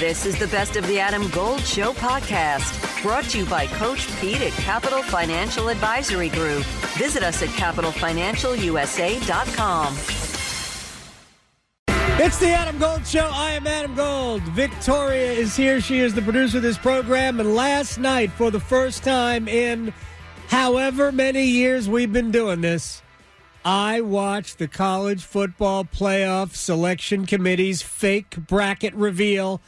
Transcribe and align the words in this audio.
This 0.00 0.24
is 0.24 0.38
the 0.38 0.46
Best 0.46 0.76
of 0.76 0.86
the 0.86 0.98
Adam 0.98 1.28
Gold 1.28 1.60
Show 1.60 1.92
podcast, 1.92 3.02
brought 3.02 3.24
to 3.24 3.40
you 3.40 3.44
by 3.44 3.66
Coach 3.66 4.08
Pete 4.18 4.40
at 4.40 4.52
Capital 4.52 5.02
Financial 5.02 5.68
Advisory 5.68 6.30
Group. 6.30 6.64
Visit 6.96 7.22
us 7.22 7.42
at 7.42 7.50
capitalfinancialusa.com. 7.50 9.92
It's 12.18 12.38
the 12.38 12.48
Adam 12.48 12.78
Gold 12.78 13.06
Show. 13.06 13.28
I 13.30 13.50
am 13.50 13.66
Adam 13.66 13.94
Gold. 13.94 14.40
Victoria 14.40 15.32
is 15.32 15.54
here. 15.54 15.82
She 15.82 15.98
is 15.98 16.14
the 16.14 16.22
producer 16.22 16.56
of 16.56 16.62
this 16.62 16.78
program. 16.78 17.38
And 17.38 17.54
last 17.54 17.98
night, 17.98 18.32
for 18.32 18.50
the 18.50 18.58
first 18.58 19.04
time 19.04 19.48
in 19.48 19.92
however 20.48 21.12
many 21.12 21.44
years 21.44 21.90
we've 21.90 22.10
been 22.10 22.30
doing 22.30 22.62
this, 22.62 23.02
I 23.66 24.00
watched 24.00 24.56
the 24.56 24.66
college 24.66 25.22
football 25.22 25.84
playoff 25.84 26.56
selection 26.56 27.26
committee's 27.26 27.82
fake 27.82 28.38
bracket 28.46 28.94
reveal, 28.94 29.60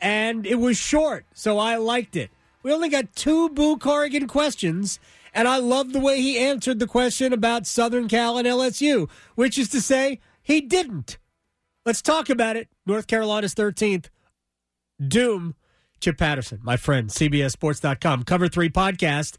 and 0.00 0.46
it 0.46 0.56
was 0.56 0.76
short, 0.76 1.26
so 1.34 1.58
I 1.58 1.76
liked 1.76 2.16
it. 2.16 2.30
We 2.62 2.72
only 2.72 2.88
got 2.88 3.14
two 3.14 3.48
Boo 3.50 3.76
Corrigan 3.76 4.26
questions, 4.26 4.98
and 5.32 5.46
I 5.48 5.58
loved 5.58 5.92
the 5.92 6.00
way 6.00 6.20
he 6.20 6.38
answered 6.38 6.78
the 6.78 6.86
question 6.86 7.32
about 7.32 7.66
Southern 7.66 8.08
Cal 8.08 8.36
and 8.36 8.46
LSU, 8.46 9.08
which 9.34 9.58
is 9.58 9.68
to 9.70 9.80
say, 9.80 10.20
he 10.42 10.60
didn't. 10.60 11.18
Let's 11.86 12.02
talk 12.02 12.28
about 12.28 12.56
it. 12.56 12.68
North 12.86 13.06
Carolina's 13.06 13.54
13th. 13.54 14.06
Doom. 15.06 15.54
Chip 16.00 16.16
Patterson, 16.16 16.60
my 16.62 16.76
friend, 16.76 17.10
CBSSports.com, 17.10 18.22
Cover 18.22 18.48
3 18.48 18.70
podcast. 18.70 19.36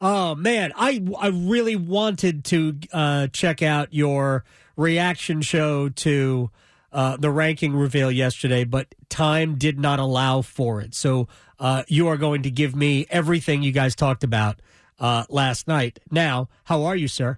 Oh 0.00 0.34
man, 0.34 0.72
I 0.76 1.02
I 1.18 1.28
really 1.28 1.74
wanted 1.74 2.44
to 2.46 2.78
uh, 2.92 3.28
check 3.28 3.62
out 3.62 3.94
your 3.94 4.44
reaction 4.76 5.40
show 5.40 5.88
to 5.88 6.50
uh, 6.96 7.14
the 7.18 7.30
ranking 7.30 7.76
reveal 7.76 8.10
yesterday, 8.10 8.64
but 8.64 8.94
time 9.10 9.56
did 9.56 9.78
not 9.78 9.98
allow 9.98 10.40
for 10.40 10.80
it. 10.80 10.94
So 10.94 11.28
uh, 11.60 11.82
you 11.88 12.08
are 12.08 12.16
going 12.16 12.42
to 12.44 12.50
give 12.50 12.74
me 12.74 13.06
everything 13.10 13.62
you 13.62 13.70
guys 13.70 13.94
talked 13.94 14.24
about 14.24 14.62
uh, 14.98 15.24
last 15.28 15.68
night. 15.68 15.98
Now, 16.10 16.48
how 16.64 16.84
are 16.84 16.96
you, 16.96 17.06
sir? 17.06 17.36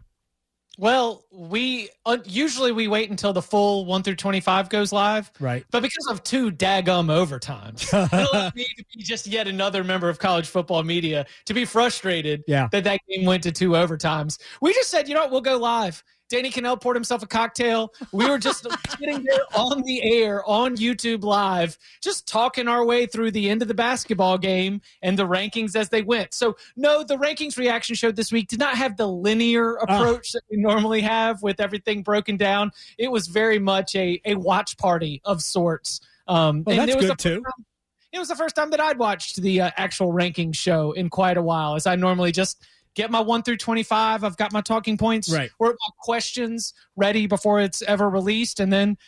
Well, 0.78 1.24
we 1.32 1.88
uh, 2.06 2.18
usually 2.24 2.70
we 2.70 2.86
wait 2.86 3.10
until 3.10 3.32
the 3.32 3.42
full 3.42 3.84
one 3.84 4.04
through 4.04 4.14
twenty 4.14 4.38
five 4.38 4.68
goes 4.68 4.92
live, 4.92 5.28
right? 5.40 5.64
But 5.72 5.82
because 5.82 6.06
of 6.08 6.22
two 6.22 6.52
daggum 6.52 7.08
overtimes, 7.08 7.92
it 8.12 8.54
me 8.54 8.64
to 8.76 8.84
be 8.94 9.02
just 9.02 9.26
yet 9.26 9.48
another 9.48 9.82
member 9.82 10.08
of 10.08 10.20
college 10.20 10.46
football 10.46 10.84
media 10.84 11.26
to 11.46 11.52
be 11.52 11.64
frustrated 11.64 12.44
yeah. 12.46 12.68
that 12.70 12.84
that 12.84 13.00
game 13.08 13.26
went 13.26 13.42
to 13.42 13.50
two 13.50 13.70
overtimes. 13.70 14.38
We 14.62 14.72
just 14.72 14.88
said, 14.88 15.08
you 15.08 15.14
know 15.14 15.22
what, 15.22 15.32
we'll 15.32 15.40
go 15.40 15.58
live. 15.58 16.04
Danny 16.28 16.50
Kanell 16.50 16.80
poured 16.80 16.96
himself 16.96 17.22
a 17.22 17.26
cocktail. 17.26 17.92
We 18.12 18.28
were 18.28 18.38
just 18.38 18.66
sitting 18.98 19.24
there 19.24 19.40
on 19.54 19.82
the 19.82 20.02
air 20.02 20.44
on 20.48 20.76
YouTube 20.76 21.24
Live, 21.24 21.78
just 22.02 22.28
talking 22.28 22.68
our 22.68 22.84
way 22.84 23.06
through 23.06 23.30
the 23.30 23.48
end 23.48 23.62
of 23.62 23.68
the 23.68 23.74
basketball 23.74 24.38
game 24.38 24.80
and 25.02 25.18
the 25.18 25.26
rankings 25.26 25.74
as 25.74 25.88
they 25.88 26.02
went. 26.02 26.34
So, 26.34 26.56
no, 26.76 27.02
the 27.02 27.16
rankings 27.16 27.56
reaction 27.56 27.96
show 27.96 28.12
this 28.12 28.30
week 28.30 28.48
did 28.48 28.58
not 28.58 28.76
have 28.76 28.96
the 28.96 29.06
linear 29.06 29.78
ah. 29.80 29.84
approach 29.84 30.32
that 30.32 30.42
we 30.50 30.58
normally 30.58 31.00
have 31.00 31.42
with 31.42 31.60
everything 31.60 32.02
broken 32.02 32.36
down. 32.36 32.72
It 32.98 33.10
was 33.10 33.26
very 33.26 33.58
much 33.58 33.96
a, 33.96 34.20
a 34.24 34.34
watch 34.34 34.76
party 34.76 35.20
of 35.24 35.42
sorts. 35.42 36.00
Um, 36.26 36.62
well, 36.66 36.76
that's 36.76 36.94
good 36.94 37.18
too. 37.18 37.42
Time, 37.42 37.64
it 38.12 38.18
was 38.18 38.28
the 38.28 38.36
first 38.36 38.54
time 38.54 38.70
that 38.70 38.80
I'd 38.80 38.98
watched 38.98 39.36
the 39.36 39.62
uh, 39.62 39.70
actual 39.76 40.12
ranking 40.12 40.52
show 40.52 40.92
in 40.92 41.08
quite 41.08 41.36
a 41.36 41.42
while, 41.42 41.74
as 41.74 41.86
I 41.86 41.96
normally 41.96 42.32
just– 42.32 42.62
get 42.98 43.12
my 43.12 43.20
one 43.20 43.44
through 43.44 43.56
25. 43.56 44.24
I've 44.24 44.36
got 44.36 44.52
my 44.52 44.60
talking 44.60 44.98
points 44.98 45.32
right. 45.32 45.50
or 45.60 45.68
my 45.68 45.94
questions 46.00 46.74
ready 46.96 47.28
before 47.28 47.60
it's 47.60 47.80
ever 47.82 48.10
released. 48.10 48.58
And 48.58 48.72
then 48.72 48.98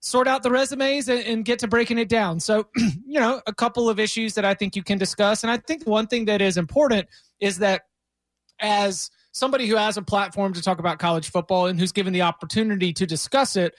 sort 0.00 0.26
out 0.26 0.42
the 0.42 0.50
resumes 0.50 1.08
and, 1.08 1.20
and 1.20 1.44
get 1.44 1.60
to 1.60 1.68
breaking 1.68 1.96
it 1.98 2.08
down. 2.08 2.40
So, 2.40 2.66
you 2.76 3.20
know, 3.20 3.40
a 3.46 3.54
couple 3.54 3.88
of 3.88 4.00
issues 4.00 4.34
that 4.34 4.44
I 4.44 4.52
think 4.52 4.74
you 4.74 4.82
can 4.82 4.98
discuss. 4.98 5.44
And 5.44 5.50
I 5.50 5.58
think 5.58 5.86
one 5.86 6.08
thing 6.08 6.24
that 6.24 6.42
is 6.42 6.56
important 6.56 7.06
is 7.38 7.58
that 7.58 7.82
as 8.58 9.10
somebody 9.30 9.68
who 9.68 9.76
has 9.76 9.96
a 9.96 10.02
platform 10.02 10.52
to 10.52 10.60
talk 10.60 10.80
about 10.80 10.98
college 10.98 11.30
football 11.30 11.66
and 11.66 11.78
who's 11.78 11.92
given 11.92 12.12
the 12.12 12.22
opportunity 12.22 12.92
to 12.94 13.06
discuss 13.06 13.54
it, 13.54 13.76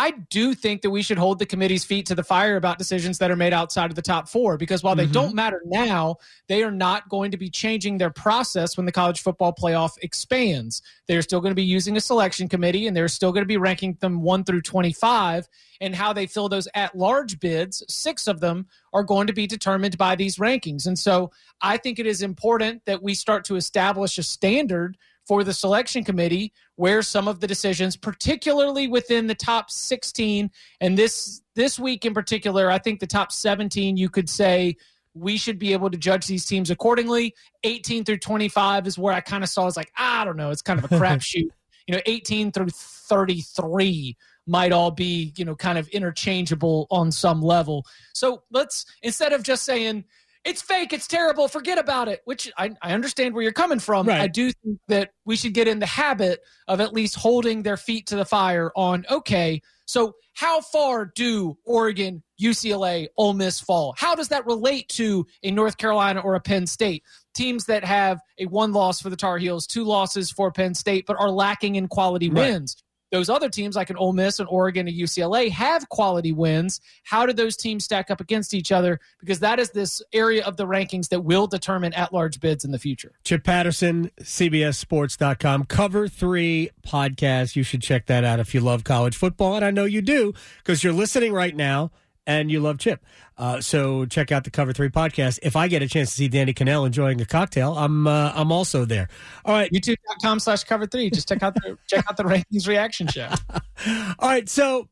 I 0.00 0.12
do 0.12 0.54
think 0.54 0.82
that 0.82 0.90
we 0.90 1.02
should 1.02 1.18
hold 1.18 1.40
the 1.40 1.46
committee's 1.46 1.84
feet 1.84 2.06
to 2.06 2.14
the 2.14 2.22
fire 2.22 2.56
about 2.56 2.78
decisions 2.78 3.18
that 3.18 3.32
are 3.32 3.36
made 3.36 3.52
outside 3.52 3.90
of 3.90 3.96
the 3.96 4.02
top 4.02 4.28
four 4.28 4.56
because 4.56 4.82
while 4.82 4.94
they 4.94 5.04
mm-hmm. 5.04 5.12
don't 5.12 5.34
matter 5.34 5.60
now, 5.64 6.18
they 6.46 6.62
are 6.62 6.70
not 6.70 7.08
going 7.08 7.32
to 7.32 7.36
be 7.36 7.50
changing 7.50 7.98
their 7.98 8.10
process 8.10 8.76
when 8.76 8.86
the 8.86 8.92
college 8.92 9.20
football 9.20 9.52
playoff 9.52 9.98
expands. 10.00 10.82
They're 11.08 11.22
still 11.22 11.40
going 11.40 11.50
to 11.50 11.56
be 11.56 11.64
using 11.64 11.96
a 11.96 12.00
selection 12.00 12.48
committee 12.48 12.86
and 12.86 12.96
they're 12.96 13.08
still 13.08 13.32
going 13.32 13.42
to 13.42 13.48
be 13.48 13.56
ranking 13.56 13.98
them 14.00 14.22
one 14.22 14.44
through 14.44 14.62
25. 14.62 15.48
And 15.80 15.94
how 15.94 16.12
they 16.12 16.26
fill 16.26 16.48
those 16.48 16.68
at 16.74 16.96
large 16.96 17.40
bids, 17.40 17.82
six 17.88 18.28
of 18.28 18.38
them 18.38 18.66
are 18.92 19.02
going 19.02 19.26
to 19.26 19.32
be 19.32 19.48
determined 19.48 19.98
by 19.98 20.14
these 20.14 20.36
rankings. 20.36 20.86
And 20.86 20.98
so 20.98 21.32
I 21.60 21.76
think 21.76 21.98
it 21.98 22.06
is 22.06 22.22
important 22.22 22.84
that 22.84 23.02
we 23.02 23.14
start 23.14 23.44
to 23.46 23.56
establish 23.56 24.16
a 24.18 24.22
standard 24.22 24.96
for 25.28 25.44
the 25.44 25.52
selection 25.52 26.02
committee 26.02 26.52
where 26.76 27.02
some 27.02 27.28
of 27.28 27.38
the 27.38 27.46
decisions 27.46 27.96
particularly 27.96 28.88
within 28.88 29.26
the 29.26 29.34
top 29.34 29.70
16 29.70 30.50
and 30.80 30.98
this 30.98 31.42
this 31.54 31.78
week 31.78 32.04
in 32.04 32.14
particular 32.14 32.70
i 32.70 32.78
think 32.78 32.98
the 32.98 33.06
top 33.06 33.30
17 33.30 33.96
you 33.96 34.08
could 34.08 34.28
say 34.28 34.74
we 35.14 35.36
should 35.36 35.58
be 35.58 35.72
able 35.72 35.90
to 35.90 35.98
judge 35.98 36.26
these 36.26 36.46
teams 36.46 36.70
accordingly. 36.70 37.34
18 37.64 38.04
through 38.04 38.18
25 38.18 38.86
is 38.86 38.98
where 38.98 39.12
i 39.12 39.20
kind 39.20 39.42
of 39.42 39.50
saw 39.50 39.66
is 39.66 39.76
like 39.76 39.92
i 39.96 40.24
don't 40.24 40.36
know 40.36 40.50
it's 40.50 40.62
kind 40.62 40.82
of 40.82 40.84
a 40.84 40.88
crapshoot. 40.96 41.48
You 41.86 41.94
know 41.94 42.00
18 42.06 42.52
through 42.52 42.68
33 42.70 44.16
might 44.46 44.72
all 44.72 44.90
be 44.90 45.32
you 45.36 45.44
know 45.44 45.54
kind 45.54 45.78
of 45.78 45.88
interchangeable 45.88 46.86
on 46.90 47.10
some 47.12 47.42
level. 47.42 47.84
So 48.14 48.42
let's 48.50 48.86
instead 49.02 49.32
of 49.32 49.42
just 49.42 49.64
saying 49.64 50.04
it's 50.48 50.62
fake, 50.62 50.94
it's 50.94 51.06
terrible, 51.06 51.46
forget 51.46 51.78
about 51.78 52.08
it, 52.08 52.22
which 52.24 52.50
I, 52.56 52.70
I 52.80 52.94
understand 52.94 53.34
where 53.34 53.42
you're 53.42 53.52
coming 53.52 53.78
from. 53.78 54.06
Right. 54.08 54.20
I 54.20 54.28
do 54.28 54.50
think 54.50 54.80
that 54.88 55.10
we 55.26 55.36
should 55.36 55.52
get 55.52 55.68
in 55.68 55.78
the 55.78 55.86
habit 55.86 56.40
of 56.66 56.80
at 56.80 56.94
least 56.94 57.16
holding 57.16 57.62
their 57.62 57.76
feet 57.76 58.06
to 58.08 58.16
the 58.16 58.24
fire 58.24 58.72
on, 58.74 59.04
okay, 59.10 59.60
so 59.84 60.14
how 60.34 60.60
far 60.60 61.12
do 61.14 61.58
Oregon, 61.64 62.22
UCLA, 62.40 63.08
Ole 63.16 63.34
Miss 63.34 63.60
fall? 63.60 63.94
How 63.96 64.14
does 64.14 64.28
that 64.28 64.46
relate 64.46 64.88
to 64.90 65.26
a 65.42 65.50
North 65.50 65.76
Carolina 65.76 66.20
or 66.20 66.34
a 66.34 66.40
Penn 66.40 66.66
State? 66.66 67.04
Teams 67.34 67.66
that 67.66 67.84
have 67.84 68.20
a 68.38 68.46
one 68.46 68.72
loss 68.72 69.00
for 69.00 69.10
the 69.10 69.16
Tar 69.16 69.38
Heels, 69.38 69.66
two 69.66 69.84
losses 69.84 70.30
for 70.30 70.50
Penn 70.50 70.74
State, 70.74 71.04
but 71.06 71.16
are 71.18 71.30
lacking 71.30 71.76
in 71.76 71.88
quality 71.88 72.30
right. 72.30 72.52
wins 72.52 72.76
those 73.10 73.28
other 73.28 73.48
teams 73.48 73.76
like 73.76 73.90
an 73.90 73.96
Ole 73.96 74.12
Miss 74.12 74.38
and 74.38 74.48
Oregon 74.48 74.88
and 74.88 74.96
UCLA 74.96 75.50
have 75.50 75.88
quality 75.88 76.32
wins. 76.32 76.80
How 77.04 77.26
do 77.26 77.32
those 77.32 77.56
teams 77.56 77.84
stack 77.84 78.10
up 78.10 78.20
against 78.20 78.54
each 78.54 78.72
other? 78.72 79.00
Because 79.20 79.40
that 79.40 79.58
is 79.58 79.70
this 79.70 80.02
area 80.12 80.44
of 80.44 80.56
the 80.56 80.66
rankings 80.66 81.08
that 81.08 81.20
will 81.20 81.46
determine 81.46 81.92
at 81.94 82.12
large 82.12 82.40
bids 82.40 82.64
in 82.64 82.70
the 82.70 82.78
future. 82.78 83.12
Chip 83.24 83.44
Patterson, 83.44 84.10
CBSSports.com, 84.20 85.64
Cover 85.64 86.08
3 86.08 86.70
podcast. 86.86 87.56
You 87.56 87.62
should 87.62 87.82
check 87.82 88.06
that 88.06 88.24
out 88.24 88.40
if 88.40 88.54
you 88.54 88.60
love 88.60 88.84
college 88.84 89.16
football. 89.16 89.56
And 89.56 89.64
I 89.64 89.70
know 89.70 89.84
you 89.84 90.02
do 90.02 90.34
because 90.58 90.84
you're 90.84 90.92
listening 90.92 91.32
right 91.32 91.54
now 91.54 91.90
and 92.28 92.50
you 92.50 92.60
love 92.60 92.78
Chip. 92.78 93.04
Uh, 93.38 93.60
so 93.60 94.04
check 94.04 94.30
out 94.30 94.44
the 94.44 94.50
Cover 94.50 94.72
Three 94.72 94.90
podcast. 94.90 95.40
If 95.42 95.56
I 95.56 95.66
get 95.66 95.82
a 95.82 95.88
chance 95.88 96.10
to 96.10 96.16
see 96.16 96.28
Danny 96.28 96.52
Kanell 96.52 96.86
enjoying 96.86 97.20
a 97.20 97.24
cocktail, 97.24 97.76
I'm 97.76 98.06
uh, 98.06 98.32
I'm 98.34 98.52
also 98.52 98.84
there. 98.84 99.08
All 99.44 99.54
right, 99.54 99.72
YouTube.com 99.72 100.38
slash 100.38 100.62
Cover 100.64 100.86
Three. 100.86 101.10
Just 101.10 101.26
check 101.28 101.42
out 101.42 101.54
the 101.54 101.76
check 101.88 102.04
out 102.08 102.16
the 102.16 102.24
rankings 102.24 102.68
reaction 102.68 103.08
show. 103.08 103.30
All 104.18 104.28
right, 104.28 104.48
so 104.48 104.88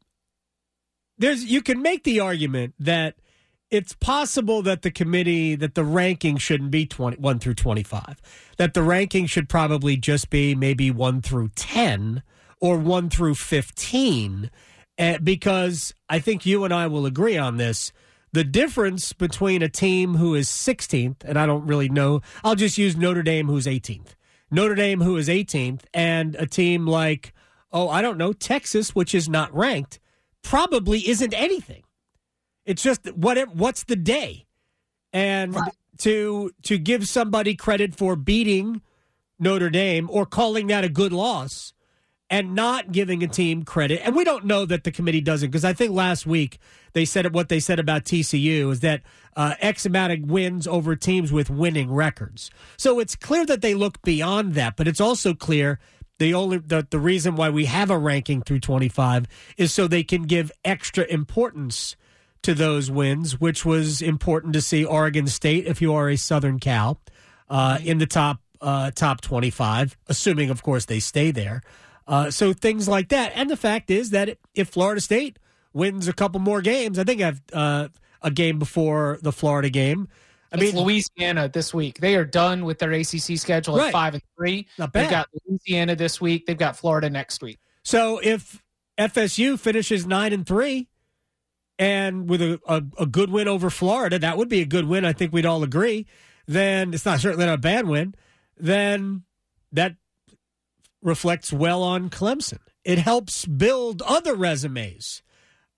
there's 1.19 1.45
you 1.45 1.61
can 1.61 1.83
make 1.83 2.05
the 2.05 2.21
argument 2.21 2.75
that 2.81 3.17
it's 3.71 3.95
possible 3.95 4.63
that 4.63 4.83
the 4.83 4.91
committee 4.91 5.55
that 5.57 5.75
the 5.75 5.85
ranking 5.85 6.39
shouldn't 6.39 6.71
be 6.71 6.87
21 6.87 7.41
through 7.41 7.55
25 7.55 8.23
that 8.59 8.75
the 8.75 8.83
ranking 8.83 9.27
should 9.27 9.49
probably 9.49 9.97
just 9.97 10.31
be 10.31 10.55
maybe 10.55 10.89
1 10.89 11.21
through 11.21 11.49
10 11.57 12.23
or 12.61 12.79
1 12.79 13.11
through 13.11 13.35
15 13.35 14.53
uh, 14.99 15.19
because 15.19 15.95
I 16.09 16.19
think 16.19 16.47
you 16.47 16.65
and 16.65 16.73
I 16.73 16.87
will 16.87 17.07
agree 17.07 17.37
on 17.37 17.57
this. 17.57 17.93
The 18.33 18.45
difference 18.45 19.13
between 19.13 19.63
a 19.63 19.69
team 19.69 20.15
who 20.15 20.35
is 20.35 20.49
16th, 20.49 21.25
and 21.25 21.39
I 21.39 21.47
don't 21.47 21.67
really 21.67 21.89
know, 21.89 22.21
I'll 22.45 22.55
just 22.55 22.77
use 22.77 22.97
Notre 22.97 23.23
Dame, 23.23 23.47
who's 23.47 23.67
18th. 23.67 24.15
Notre 24.51 24.75
Dame, 24.75 25.01
who 25.01 25.17
is 25.17 25.29
18th, 25.29 25.83
and 25.95 26.35
a 26.37 26.47
team 26.47 26.87
like, 26.87 27.33
oh, 27.73 27.89
I 27.89 28.03
don't 28.03 28.19
know, 28.19 28.33
Texas, 28.33 28.95
which 28.95 29.15
is 29.15 29.29
not 29.29 29.55
ranked, 29.55 29.99
probably 30.43 31.09
isn't 31.09 31.35
anything. 31.35 31.83
It's 32.65 32.83
just 32.83 33.07
what 33.15 33.39
what's 33.55 33.85
the 33.85 33.97
day, 33.97 34.47
and 35.13 35.57
to 35.99 36.51
to 36.65 36.79
give 36.79 37.09
somebody 37.09 37.55
credit 37.55 37.95
for 37.95 38.17
beating 38.17 38.83
Notre 39.39 39.71
Dame 39.71 40.11
or 40.11 40.27
calling 40.27 40.67
that 40.67 40.85
a 40.85 40.89
good 40.89 41.13
loss 41.13 41.73
and 42.29 42.55
not 42.55 42.91
giving 42.91 43.23
a 43.23 43.29
team 43.29 43.65
credit. 43.65 44.01
And 44.05 44.17
we 44.17 44.25
don't 44.25 44.45
know 44.45 44.65
that 44.67 44.85
the 44.85 44.91
committee 44.91 45.21
doesn't 45.21 45.51
because 45.51 45.65
I 45.65 45.73
think 45.73 45.93
last 45.93 46.27
week 46.27 46.59
they 46.93 47.05
said 47.05 47.33
what 47.33 47.49
they 47.49 47.61
said 47.61 47.79
about 47.79 48.05
TCU 48.05 48.73
is 48.73 48.81
that 48.81 49.03
uh, 49.37 49.55
X 49.61 49.87
amount 49.87 50.13
of 50.13 50.21
wins 50.31 50.67
over 50.67 50.97
teams 50.97 51.31
with 51.31 51.51
winning 51.51 51.93
records. 51.93 52.51
So 52.77 52.99
it's 52.99 53.15
clear 53.15 53.47
that 53.47 53.63
they 53.63 53.75
look 53.75 54.03
beyond 54.03 54.55
that, 54.55 54.77
but 54.77 54.89
it's 54.89 55.01
also 55.01 55.35
clear 55.35 55.79
the 56.19 56.35
only 56.35 56.59
the, 56.59 56.87
the 56.89 56.99
reason 56.99 57.37
why 57.37 57.51
we 57.51 57.67
have 57.67 57.91
a 57.91 57.99
ranking 57.99 58.43
through 58.43 58.61
25 58.61 59.27
is 59.57 59.73
so 59.73 59.87
they 59.87 60.03
can 60.03 60.23
give 60.23 60.51
extra 60.65 61.05
importance 61.05 61.97
to 62.43 62.55
those 62.55 62.91
wins, 62.91 63.41
which 63.41 63.65
was 63.65 64.01
important 64.01 64.53
to 64.55 64.61
see 64.61 64.85
Oregon 64.85 65.27
State, 65.27 65.67
if 65.67 65.83
you 65.83 65.93
are 65.95 66.09
a 66.09 66.17
Southern 66.17 66.59
Cal, 66.59 67.01
uh, 67.51 67.79
in 67.83 67.99
the 67.99 68.07
top 68.07 68.41
uh, 68.61 68.91
top 68.93 69.21
25, 69.21 69.97
assuming, 70.09 70.49
of 70.49 70.63
course, 70.63 70.87
they 70.87 71.01
stay 71.01 71.31
there. 71.31 71.63
Uh, 72.07 72.31
so 72.31 72.53
things 72.53 72.89
like 72.89 73.09
that. 73.09 73.33
And 73.35 73.51
the 73.51 73.57
fact 73.57 73.91
is 73.91 74.11
that 74.11 74.39
if 74.55 74.69
Florida 74.69 75.01
State 75.01 75.39
wins 75.73 76.09
a 76.09 76.13
couple 76.13 76.41
more 76.41 76.61
games, 76.63 76.99
I 76.99 77.05
think 77.05 77.21
I 77.21 77.27
have 77.27 77.43
uh, 77.53 77.89
a 78.23 78.31
game 78.31 78.59
before 78.59 79.19
the 79.23 79.33
Florida 79.33 79.71
game. 79.71 80.09
I 80.53 80.57
mean, 80.59 80.77
Louisiana 80.77 81.49
this 81.49 81.75
week. 81.75 81.99
They 81.99 82.15
are 82.15 82.25
done 82.25 82.65
with 82.65 82.79
their 82.79 82.93
ACC 82.93 83.37
schedule 83.37 83.77
Right. 83.77 83.89
at 83.89 83.93
five 83.93 84.15
and 84.15 84.23
three. 84.39 84.69
Not 84.79 84.93
bad. 84.93 85.03
They've 85.05 85.11
got 85.11 85.29
Louisiana 85.47 85.97
this 85.97 86.21
week. 86.21 86.47
They've 86.47 86.57
got 86.57 86.77
Florida 86.77 87.11
next 87.11 87.43
week. 87.43 87.59
So 87.83 88.21
if 88.23 88.63
FSU 88.97 89.59
finishes 89.59 90.07
nine 90.07 90.33
and 90.33 90.47
three, 90.47 90.89
and 91.79 92.29
with 92.31 92.41
a, 92.41 92.59
a, 92.67 92.83
a 93.01 93.07
good 93.07 93.31
win 93.31 93.49
over 93.49 93.69
Florida, 93.69 94.19
that 94.21 94.39
would 94.39 94.49
be 94.49 94.63
a 94.63 94.65
good 94.67 94.87
win. 94.87 95.05
I 95.05 95.13
think 95.13 95.33
we'd 95.33 95.45
all 95.45 95.63
agree. 95.63 96.07
Then 96.47 96.95
it's 96.95 97.05
not 97.05 97.21
certainly 97.21 97.45
not 97.45 97.55
a 97.55 97.59
bad 97.59 97.87
win. 97.87 98.15
Then 98.57 99.25
that 99.73 99.97
reflects 101.03 101.53
well 101.53 101.83
on 101.83 102.11
Clemson. 102.11 102.59
It 102.85 102.99
helps 102.99 103.45
build 103.47 104.03
other 104.03 104.35
resumes. 104.35 105.23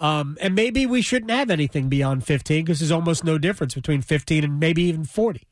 Um, 0.00 0.36
and 0.40 0.54
maybe 0.54 0.86
we 0.86 1.02
shouldn't 1.02 1.30
have 1.30 1.50
anything 1.50 1.88
beyond 1.88 2.24
15 2.24 2.64
because 2.64 2.80
there's 2.80 2.92
almost 2.92 3.24
no 3.24 3.36
difference 3.36 3.74
between 3.74 4.02
15 4.02 4.44
and 4.44 4.60
maybe 4.60 4.82
even 4.84 5.04
40. 5.04 5.42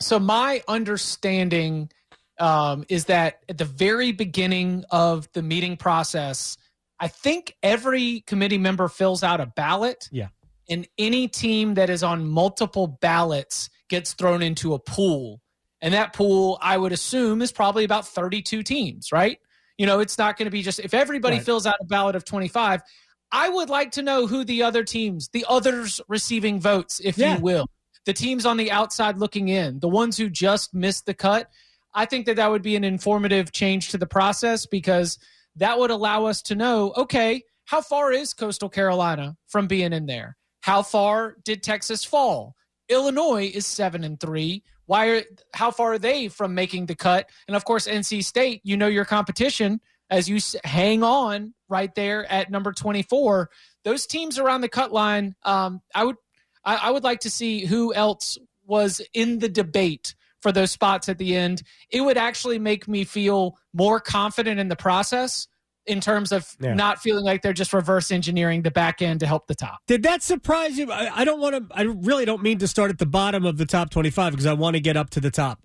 So 0.00 0.18
my 0.18 0.62
understanding 0.66 1.90
um, 2.38 2.84
is 2.88 3.06
that 3.06 3.40
at 3.48 3.58
the 3.58 3.64
very 3.64 4.12
beginning 4.12 4.84
of 4.90 5.30
the 5.32 5.42
meeting 5.42 5.76
process, 5.76 6.56
I 6.98 7.08
think 7.08 7.56
every 7.62 8.20
committee 8.26 8.58
member 8.58 8.88
fills 8.88 9.22
out 9.22 9.40
a 9.40 9.46
ballot. 9.46 10.08
Yeah. 10.10 10.28
And 10.68 10.88
any 10.98 11.28
team 11.28 11.74
that 11.74 11.90
is 11.90 12.02
on 12.02 12.26
multiple 12.26 12.86
ballots 12.86 13.70
gets 13.88 14.14
thrown 14.14 14.42
into 14.42 14.74
a 14.74 14.78
pool. 14.78 15.40
And 15.86 15.94
that 15.94 16.12
pool, 16.12 16.58
I 16.60 16.76
would 16.76 16.90
assume, 16.90 17.40
is 17.40 17.52
probably 17.52 17.84
about 17.84 18.08
32 18.08 18.64
teams, 18.64 19.12
right? 19.12 19.38
You 19.78 19.86
know, 19.86 20.00
it's 20.00 20.18
not 20.18 20.36
going 20.36 20.46
to 20.46 20.50
be 20.50 20.60
just 20.60 20.80
if 20.80 20.92
everybody 20.92 21.36
Right. 21.36 21.44
fills 21.44 21.64
out 21.64 21.76
a 21.80 21.84
ballot 21.84 22.16
of 22.16 22.24
25. 22.24 22.82
I 23.30 23.48
would 23.48 23.70
like 23.70 23.92
to 23.92 24.02
know 24.02 24.26
who 24.26 24.42
the 24.42 24.64
other 24.64 24.82
teams, 24.82 25.28
the 25.28 25.46
others 25.48 26.00
receiving 26.08 26.58
votes, 26.60 27.00
if 27.04 27.16
Yeah. 27.16 27.36
you 27.36 27.40
will, 27.40 27.68
the 28.04 28.12
teams 28.12 28.44
on 28.44 28.56
the 28.56 28.72
outside 28.72 29.16
looking 29.18 29.46
in, 29.46 29.78
the 29.78 29.86
ones 29.88 30.16
who 30.16 30.28
just 30.28 30.74
missed 30.74 31.06
the 31.06 31.14
cut. 31.14 31.48
I 31.94 32.04
think 32.04 32.26
that 32.26 32.34
that 32.34 32.50
would 32.50 32.62
be 32.62 32.74
an 32.74 32.82
informative 32.82 33.52
change 33.52 33.90
to 33.90 33.96
the 33.98 34.08
process 34.08 34.66
because 34.66 35.20
that 35.54 35.78
would 35.78 35.92
allow 35.92 36.24
us 36.24 36.42
to 36.42 36.56
know 36.56 36.94
okay, 36.96 37.44
how 37.66 37.80
far 37.80 38.10
is 38.10 38.34
Coastal 38.34 38.68
Carolina 38.68 39.36
from 39.46 39.68
being 39.68 39.92
in 39.92 40.06
there? 40.06 40.36
How 40.62 40.82
far 40.82 41.36
did 41.44 41.62
Texas 41.62 42.02
fall? 42.02 42.56
Illinois 42.88 43.52
is 43.54 43.68
seven 43.68 44.02
and 44.02 44.18
three. 44.18 44.64
Why 44.86 45.08
are 45.08 45.22
how 45.54 45.70
far 45.70 45.94
are 45.94 45.98
they 45.98 46.28
from 46.28 46.54
making 46.54 46.86
the 46.86 46.94
cut? 46.94 47.28
And 47.46 47.56
of 47.56 47.64
course, 47.64 47.86
NC 47.86 48.24
State, 48.24 48.60
you 48.64 48.76
know 48.76 48.86
your 48.86 49.04
competition 49.04 49.80
as 50.10 50.28
you 50.28 50.38
hang 50.64 51.02
on 51.02 51.54
right 51.68 51.94
there 51.94 52.30
at 52.30 52.50
number 52.50 52.72
24. 52.72 53.50
Those 53.84 54.06
teams 54.06 54.38
around 54.38 54.60
the 54.60 54.68
cut 54.68 54.92
line, 54.92 55.34
um, 55.42 55.80
I 55.94 56.04
would 56.04 56.16
I, 56.64 56.76
I 56.76 56.90
would 56.90 57.04
like 57.04 57.20
to 57.20 57.30
see 57.30 57.64
who 57.64 57.92
else 57.94 58.38
was 58.64 59.00
in 59.12 59.38
the 59.38 59.48
debate 59.48 60.14
for 60.40 60.52
those 60.52 60.70
spots 60.70 61.08
at 61.08 61.18
the 61.18 61.34
end. 61.36 61.62
It 61.90 62.00
would 62.00 62.16
actually 62.16 62.58
make 62.58 62.86
me 62.86 63.04
feel 63.04 63.56
more 63.72 64.00
confident 64.00 64.60
in 64.60 64.68
the 64.68 64.76
process 64.76 65.48
in 65.86 66.00
terms 66.00 66.32
of 66.32 66.56
Yeah. 66.60 66.74
not 66.74 67.00
feeling 67.00 67.24
like 67.24 67.42
they're 67.42 67.52
just 67.52 67.72
reverse 67.72 68.10
engineering 68.10 68.62
the 68.62 68.70
back 68.70 69.00
end 69.02 69.20
to 69.20 69.26
help 69.26 69.46
the 69.46 69.54
top. 69.54 69.80
Did 69.86 70.02
that 70.02 70.22
surprise 70.22 70.76
you? 70.78 70.90
I, 70.90 71.20
I 71.20 71.24
don't 71.24 71.40
want 71.40 71.54
to. 71.70 71.76
I 71.76 71.82
really 71.82 72.24
don't 72.24 72.42
mean 72.42 72.58
to 72.58 72.68
start 72.68 72.90
at 72.90 72.98
the 72.98 73.06
bottom 73.06 73.44
of 73.46 73.56
the 73.58 73.66
top 73.66 73.90
twenty-five 73.90 74.32
because 74.32 74.46
I 74.46 74.52
want 74.52 74.74
to 74.74 74.80
get 74.80 74.96
up 74.96 75.10
to 75.10 75.20
the 75.20 75.30
top. 75.30 75.64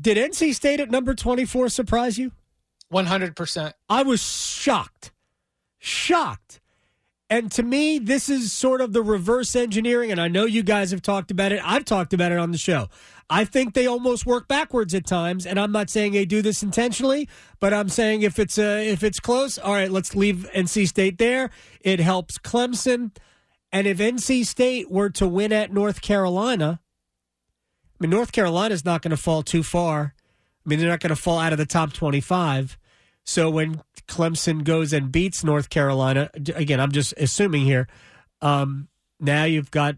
Did 0.00 0.18
NC 0.18 0.54
State 0.54 0.80
at 0.80 0.90
number 0.90 1.14
twenty-four 1.14 1.68
surprise 1.70 2.18
you? 2.18 2.32
100%. 2.92 3.72
I 3.88 4.02
was 4.04 4.22
shocked, 4.22 5.10
shocked. 5.78 6.60
And 7.28 7.50
to 7.52 7.62
me, 7.62 7.98
this 7.98 8.28
is 8.28 8.52
sort 8.52 8.80
of 8.80 8.92
the 8.92 9.02
reverse 9.02 9.56
engineering. 9.56 10.12
And 10.12 10.20
I 10.20 10.28
know 10.28 10.44
you 10.44 10.62
guys 10.62 10.92
have 10.92 11.02
talked 11.02 11.30
about 11.30 11.50
it. 11.50 11.60
I've 11.64 11.84
talked 11.84 12.12
about 12.12 12.30
it 12.30 12.38
on 12.38 12.52
the 12.52 12.58
show. 12.58 12.88
I 13.28 13.44
think 13.44 13.74
they 13.74 13.88
almost 13.88 14.26
work 14.26 14.46
backwards 14.46 14.94
at 14.94 15.06
times. 15.06 15.44
And 15.44 15.58
I'm 15.58 15.72
not 15.72 15.90
saying 15.90 16.12
they 16.12 16.24
do 16.24 16.40
this 16.40 16.62
intentionally, 16.62 17.28
but 17.58 17.74
I'm 17.74 17.88
saying 17.88 18.22
if 18.22 18.38
it's 18.38 18.58
uh, 18.58 18.80
if 18.84 19.02
it's 19.02 19.18
close, 19.18 19.58
all 19.58 19.72
right, 19.72 19.90
let's 19.90 20.14
leave 20.14 20.48
NC 20.54 20.86
State 20.86 21.18
there. 21.18 21.50
It 21.80 21.98
helps 21.98 22.38
Clemson. 22.38 23.16
And 23.72 23.88
if 23.88 23.98
NC 23.98 24.46
State 24.46 24.88
were 24.90 25.10
to 25.10 25.26
win 25.26 25.52
at 25.52 25.72
North 25.72 26.00
Carolina, 26.02 26.80
I 27.98 28.04
mean, 28.04 28.10
North 28.10 28.30
Carolina's 28.30 28.84
not 28.84 29.02
going 29.02 29.10
to 29.10 29.16
fall 29.16 29.42
too 29.42 29.64
far. 29.64 30.14
I 30.64 30.68
mean, 30.68 30.78
they're 30.78 30.88
not 30.88 31.00
going 31.00 31.14
to 31.14 31.16
fall 31.16 31.38
out 31.40 31.52
of 31.52 31.58
the 31.58 31.66
top 31.66 31.92
25. 31.92 32.78
So 33.26 33.50
when 33.50 33.82
Clemson 34.06 34.62
goes 34.62 34.92
and 34.92 35.10
beats 35.10 35.42
North 35.42 35.68
Carolina, 35.68 36.30
again, 36.54 36.80
I'm 36.80 36.92
just 36.92 37.12
assuming 37.16 37.62
here. 37.62 37.88
Um, 38.40 38.88
now 39.18 39.44
you've 39.44 39.72
got, 39.72 39.96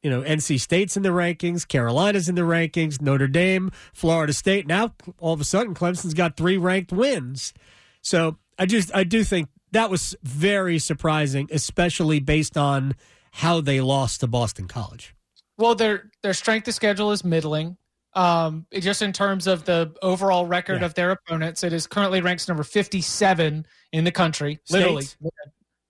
you 0.00 0.08
know, 0.10 0.22
NC 0.22 0.60
State's 0.60 0.96
in 0.96 1.02
the 1.02 1.08
rankings, 1.08 1.66
Carolina's 1.66 2.28
in 2.28 2.36
the 2.36 2.42
rankings, 2.42 3.02
Notre 3.02 3.26
Dame, 3.26 3.72
Florida 3.92 4.32
State. 4.32 4.66
Now 4.66 4.94
all 5.18 5.32
of 5.34 5.40
a 5.40 5.44
sudden, 5.44 5.74
Clemson's 5.74 6.14
got 6.14 6.36
three 6.36 6.56
ranked 6.56 6.92
wins. 6.92 7.52
So 8.00 8.38
I 8.58 8.66
just, 8.66 8.94
I 8.94 9.02
do 9.02 9.24
think 9.24 9.48
that 9.72 9.90
was 9.90 10.14
very 10.22 10.78
surprising, 10.78 11.48
especially 11.50 12.20
based 12.20 12.56
on 12.56 12.94
how 13.32 13.60
they 13.60 13.80
lost 13.80 14.20
to 14.20 14.28
Boston 14.28 14.68
College. 14.68 15.14
Well, 15.56 15.74
their 15.74 16.10
their 16.22 16.34
strength 16.34 16.68
of 16.68 16.74
schedule 16.74 17.10
is 17.10 17.24
middling. 17.24 17.76
Um, 18.14 18.66
just 18.72 19.02
in 19.02 19.12
terms 19.12 19.46
of 19.46 19.64
the 19.64 19.94
overall 20.02 20.46
record 20.46 20.80
Yeah. 20.80 20.86
of 20.86 20.94
their 20.94 21.10
opponents, 21.10 21.62
it 21.62 21.72
is 21.72 21.86
currently 21.86 22.20
ranks 22.20 22.48
number 22.48 22.62
57 22.64 23.66
in 23.92 24.04
the 24.04 24.10
country, 24.10 24.58
literally 24.70 25.02
States? 25.02 25.16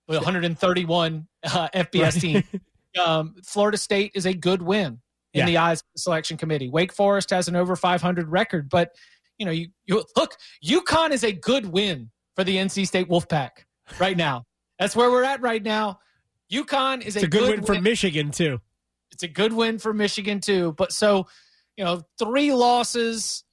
with 0.07 0.17
131 0.17 1.27
uh, 1.43 1.69
FBS 1.73 2.19
team. 2.21 2.43
Um, 2.99 3.35
Florida 3.45 3.77
State 3.77 4.13
is 4.15 4.25
a 4.25 4.33
good 4.33 4.63
win 4.63 4.99
in 5.35 5.41
Yeah. 5.41 5.45
the 5.45 5.57
eyes 5.57 5.81
of 5.81 5.85
the 5.93 5.99
selection 5.99 6.37
committee. 6.37 6.69
Wake 6.69 6.91
Forest 6.91 7.29
has 7.29 7.47
an 7.47 7.55
over 7.55 7.75
500 7.75 8.27
record, 8.29 8.67
but 8.67 8.95
you 9.37 9.45
know, 9.45 9.51
you, 9.51 9.67
you 9.85 10.03
look, 10.17 10.35
UConn 10.65 11.11
is 11.11 11.23
a 11.23 11.31
good 11.31 11.67
win 11.67 12.09
for 12.35 12.43
the 12.43 12.57
NC 12.57 12.87
State 12.87 13.07
Wolfpack 13.07 13.49
right 13.99 14.17
now. 14.17 14.43
That's 14.79 14.95
where 14.95 15.11
we're 15.11 15.23
at 15.23 15.39
right 15.39 15.61
now. 15.61 15.99
UConn 16.51 17.05
is 17.05 17.15
It's 17.15 17.23
a 17.25 17.27
good, 17.27 17.47
win 17.57 17.63
for 17.63 17.79
Michigan, 17.79 18.31
too. 18.31 18.59
it's 19.11 19.21
a 19.23 19.27
good 19.27 19.53
win 19.53 19.77
for 19.77 19.93
Michigan 19.93 20.39
too. 20.41 20.73
But 20.75 20.91
so, 20.91 21.27
you 21.79 21.85
know, 21.85 22.01
three 22.19 22.51
losses, 22.51 23.45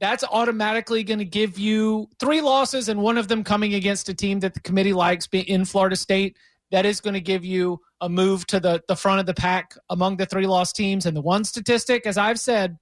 that's 0.00 0.22
automatically 0.22 1.02
going 1.02 1.18
to 1.18 1.24
give 1.24 1.58
you 1.58 2.10
three 2.20 2.42
losses 2.42 2.90
and 2.90 3.00
one 3.00 3.16
of 3.16 3.26
them 3.26 3.42
coming 3.42 3.72
against 3.72 4.10
a 4.10 4.14
team 4.14 4.40
that 4.40 4.52
the 4.52 4.60
committee 4.60 4.92
likes 4.92 5.26
in 5.32 5.64
Florida 5.64 5.96
State. 5.96 6.36
That 6.72 6.84
is 6.84 7.00
going 7.00 7.14
to 7.14 7.22
give 7.22 7.42
you 7.42 7.80
a 8.02 8.08
move 8.08 8.46
to 8.48 8.60
the, 8.60 8.82
the 8.86 8.94
front 8.94 9.20
of 9.20 9.26
the 9.26 9.32
pack 9.32 9.74
among 9.88 10.18
the 10.18 10.26
three 10.26 10.46
loss 10.46 10.74
teams. 10.74 11.06
And 11.06 11.16
the 11.16 11.22
one 11.22 11.42
statistic, 11.42 12.06
as 12.06 12.18
I've 12.18 12.38
said, 12.38 12.76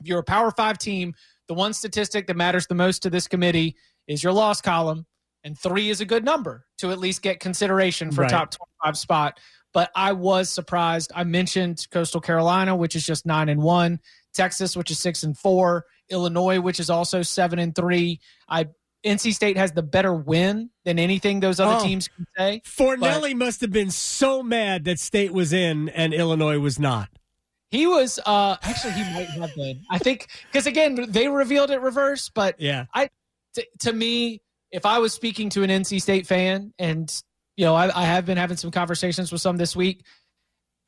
if 0.00 0.06
you're 0.06 0.20
a 0.20 0.24
power 0.24 0.52
five 0.52 0.78
team, 0.78 1.12
the 1.48 1.54
one 1.54 1.72
statistic 1.72 2.28
that 2.28 2.36
matters 2.36 2.68
the 2.68 2.76
most 2.76 3.02
to 3.02 3.10
this 3.10 3.26
committee 3.26 3.74
is 4.06 4.22
your 4.22 4.32
loss 4.32 4.60
column. 4.60 5.06
And 5.42 5.58
three 5.58 5.90
is 5.90 6.00
a 6.00 6.04
good 6.04 6.24
number 6.24 6.66
to 6.78 6.92
at 6.92 7.00
least 7.00 7.20
get 7.20 7.40
consideration 7.40 8.12
for 8.12 8.22
Right. 8.22 8.30
top 8.30 8.52
25 8.52 8.96
spot 8.96 9.40
but 9.72 9.90
I 9.94 10.12
was 10.12 10.50
surprised. 10.50 11.12
I 11.14 11.24
mentioned 11.24 11.86
Coastal 11.90 12.20
Carolina, 12.20 12.74
which 12.74 12.96
is 12.96 13.04
just 13.04 13.26
nine 13.26 13.48
and 13.48 13.62
one, 13.62 14.00
Texas, 14.34 14.76
which 14.76 14.90
is 14.90 14.98
six 14.98 15.22
and 15.22 15.36
four, 15.36 15.86
Illinois, 16.10 16.60
which 16.60 16.80
is 16.80 16.90
also 16.90 17.22
seven 17.22 17.58
and 17.58 17.74
three. 17.74 18.20
I 18.48 18.68
NC 19.04 19.32
State 19.34 19.56
has 19.56 19.72
the 19.72 19.82
better 19.82 20.12
win 20.14 20.68
than 20.84 20.98
anything 20.98 21.40
those 21.40 21.58
other 21.58 21.76
Oh. 21.78 21.84
teams 21.84 22.08
can 22.08 22.26
say. 22.36 22.60
Fornelli 22.66 23.34
must 23.34 23.60
have 23.62 23.70
been 23.72 23.90
so 23.90 24.42
mad 24.42 24.84
that 24.84 24.98
State 24.98 25.32
was 25.32 25.52
in 25.54 25.88
and 25.90 26.12
Illinois 26.12 26.58
was 26.58 26.78
not. 26.78 27.08
He 27.70 27.86
was 27.86 28.18
uh 28.26 28.56
actually 28.62 28.92
he 28.92 29.02
might 29.14 29.28
have 29.30 29.54
been. 29.54 29.82
I 29.90 29.98
think 29.98 30.28
because 30.50 30.66
again 30.66 31.06
they 31.10 31.28
revealed 31.28 31.70
it 31.70 31.80
reverse, 31.80 32.28
but 32.28 32.60
Yeah. 32.60 32.84
to, 33.54 33.66
to 33.80 33.92
me, 33.92 34.42
if 34.70 34.84
I 34.84 34.98
was 34.98 35.12
speaking 35.12 35.48
to 35.50 35.62
an 35.62 35.70
NC 35.70 36.00
State 36.02 36.26
fan, 36.26 36.72
and 36.78 37.10
you 37.56 37.64
know, 37.64 37.74
I, 37.74 38.02
I 38.02 38.04
have 38.04 38.26
been 38.26 38.36
having 38.38 38.56
some 38.56 38.70
conversations 38.70 39.32
with 39.32 39.40
some 39.40 39.56
this 39.56 39.74
week, 39.74 40.04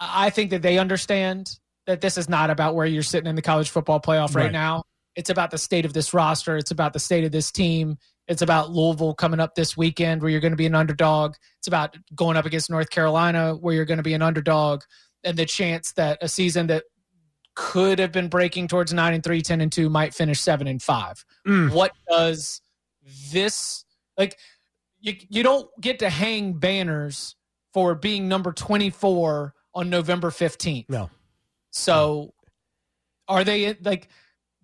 I 0.00 0.26
I 0.26 0.30
think 0.30 0.50
that 0.50 0.62
they 0.62 0.78
understand 0.78 1.58
that 1.86 2.00
this 2.00 2.16
is 2.18 2.28
not 2.28 2.50
about 2.50 2.74
where 2.74 2.86
you're 2.86 3.02
sitting 3.02 3.28
in 3.28 3.34
the 3.36 3.42
college 3.42 3.70
football 3.70 4.00
playoff 4.00 4.34
right, 4.34 4.44
Right. 4.44 4.52
now. 4.52 4.84
It's 5.14 5.30
about 5.30 5.50
the 5.50 5.58
state 5.58 5.84
of 5.84 5.92
this 5.92 6.14
roster. 6.14 6.56
It's 6.56 6.70
about 6.70 6.92
the 6.94 6.98
state 6.98 7.24
of 7.24 7.32
this 7.32 7.50
team. 7.50 7.98
It's 8.28 8.40
about 8.40 8.70
Louisville 8.70 9.14
coming 9.14 9.40
up 9.40 9.54
this 9.54 9.76
weekend 9.76 10.22
where 10.22 10.30
you're 10.30 10.40
going 10.40 10.52
to 10.52 10.56
be 10.56 10.64
an 10.66 10.74
underdog. 10.74 11.34
It's 11.58 11.66
about 11.68 11.96
going 12.14 12.36
up 12.36 12.46
against 12.46 12.70
North 12.70 12.88
Carolina 12.88 13.54
where 13.54 13.74
you're 13.74 13.84
going 13.84 13.98
to 13.98 14.02
be 14.02 14.14
an 14.14 14.22
underdog 14.22 14.82
and 15.24 15.36
the 15.36 15.44
chance 15.44 15.92
that 15.92 16.18
a 16.22 16.28
season 16.28 16.68
that 16.68 16.84
could 17.54 17.98
have 17.98 18.12
been 18.12 18.28
breaking 18.28 18.68
towards 18.68 18.94
9 18.94 19.12
and 19.12 19.22
3, 19.22 19.42
10 19.42 19.60
and 19.60 19.70
2 19.70 19.90
might 19.90 20.14
finish 20.14 20.40
7 20.40 20.66
and 20.66 20.80
5 20.82 21.24
Mm. 21.46 21.72
what 21.72 21.92
does 22.08 22.62
this 23.32 23.84
like 24.16 24.38
you 25.00 25.16
you 25.28 25.42
don't 25.42 25.68
get 25.80 25.98
to 25.98 26.08
hang 26.08 26.54
banners 26.54 27.34
for 27.74 27.94
being 27.94 28.28
number 28.28 28.52
24 28.52 29.52
on 29.74 29.90
November 29.90 30.30
15th. 30.30 30.86
No. 30.88 31.10
So 31.72 32.32
are 33.26 33.44
they 33.44 33.74
like 33.82 34.08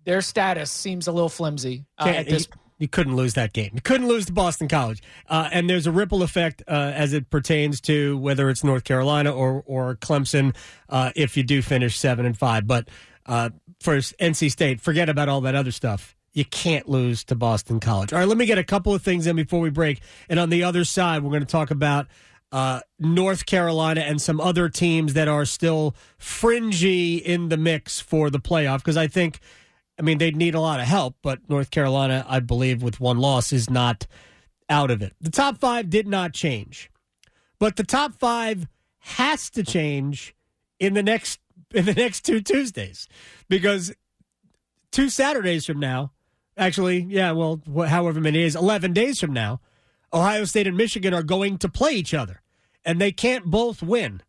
their 0.05 0.21
status 0.21 0.71
seems 0.71 1.07
a 1.07 1.11
little 1.11 1.29
flimsy 1.29 1.85
uh, 1.97 2.07
at 2.07 2.27
this 2.27 2.47
you, 2.47 2.59
you 2.79 2.87
couldn't 2.87 3.15
lose 3.15 3.33
that 3.33 3.51
game. 3.51 3.71
You 3.73 3.81
couldn't 3.81 4.07
lose 4.07 4.25
to 4.27 4.31
Boston 4.31 4.67
College. 4.67 5.01
Uh, 5.27 5.49
and 5.51 5.69
there's 5.69 5.85
a 5.85 5.91
ripple 5.91 6.23
effect 6.23 6.63
uh, 6.67 6.91
as 6.95 7.13
it 7.13 7.29
pertains 7.29 7.81
to 7.81 8.17
whether 8.17 8.49
it's 8.49 8.63
North 8.63 8.85
Carolina 8.85 9.31
or 9.31 9.63
or 9.65 9.95
Clemson 9.95 10.55
uh, 10.87 11.11
if 11.15 11.35
you 11.35 11.43
do 11.43 11.61
finish 11.61 11.97
seven 11.97 12.25
and 12.25 12.37
five. 12.37 12.65
But 12.65 12.87
uh, 13.25 13.49
for 13.81 13.97
NC 13.97 14.51
State, 14.51 14.81
forget 14.81 15.09
about 15.09 15.29
all 15.29 15.41
that 15.41 15.55
other 15.55 15.71
stuff. 15.71 16.15
You 16.33 16.45
can't 16.45 16.87
lose 16.87 17.23
to 17.25 17.35
Boston 17.35 17.79
College. 17.79 18.13
All 18.13 18.19
right, 18.19 18.27
let 18.27 18.37
me 18.37 18.45
get 18.45 18.59
a 18.59 18.63
couple 18.63 18.93
of 18.93 19.01
things 19.01 19.25
in 19.27 19.35
before 19.35 19.59
we 19.59 19.71
break. 19.71 19.99
And 20.29 20.39
on 20.39 20.49
the 20.49 20.63
other 20.63 20.85
side, 20.85 21.23
we're 21.23 21.31
going 21.31 21.41
to 21.41 21.47
talk 21.47 21.71
about 21.71 22.07
uh, 22.51 22.81
North 22.97 23.45
Carolina 23.45 24.01
and 24.01 24.21
some 24.21 24.41
other 24.41 24.69
teams 24.69 25.13
that 25.13 25.27
are 25.27 25.45
still 25.45 25.95
fringy 26.17 27.17
in 27.17 27.49
the 27.49 27.57
mix 27.57 27.99
for 27.99 28.29
the 28.29 28.39
playoff 28.39 28.77
because 28.77 28.97
I 28.97 29.07
think 29.07 29.39
I 29.99 30.01
mean, 30.01 30.17
they'd 30.17 30.35
need 30.35 30.55
a 30.55 30.61
lot 30.61 30.79
of 30.79 30.85
help, 30.85 31.17
but 31.21 31.49
North 31.49 31.71
Carolina, 31.71 32.25
I 32.27 32.39
believe, 32.39 32.81
with 32.81 33.01
one 33.01 33.17
loss, 33.17 33.51
is 33.51 33.69
not 33.69 34.07
out 34.69 34.91
of 34.91 35.01
it. 35.01 35.13
The 35.19 35.29
top 35.29 35.57
five 35.57 35.89
did 35.89 36.07
not 36.07 36.33
change, 36.33 36.89
but 37.59 37.75
the 37.75 37.83
top 37.83 38.13
five 38.13 38.67
has 38.99 39.49
to 39.51 39.63
change 39.63 40.33
in 40.79 40.93
the 40.93 41.03
next 41.03 41.39
in 41.73 41.85
the 41.85 41.93
next 41.93 42.21
two 42.21 42.39
Tuesdays 42.39 43.07
because 43.49 43.93
two 44.91 45.09
Saturdays 45.09 45.65
from 45.65 45.79
now, 45.79 46.13
actually, 46.57 46.99
yeah, 46.99 47.31
well, 47.33 47.61
however 47.87 48.21
many 48.21 48.39
days, 48.39 48.55
eleven 48.55 48.93
days 48.93 49.19
from 49.19 49.33
now, 49.33 49.59
Ohio 50.13 50.45
State 50.45 50.67
and 50.67 50.77
Michigan 50.77 51.13
are 51.13 51.23
going 51.23 51.57
to 51.59 51.69
play 51.69 51.91
each 51.93 52.13
other, 52.13 52.41
and 52.85 52.99
they 52.99 53.11
can't 53.11 53.45
both 53.45 53.81
win. 53.83 54.21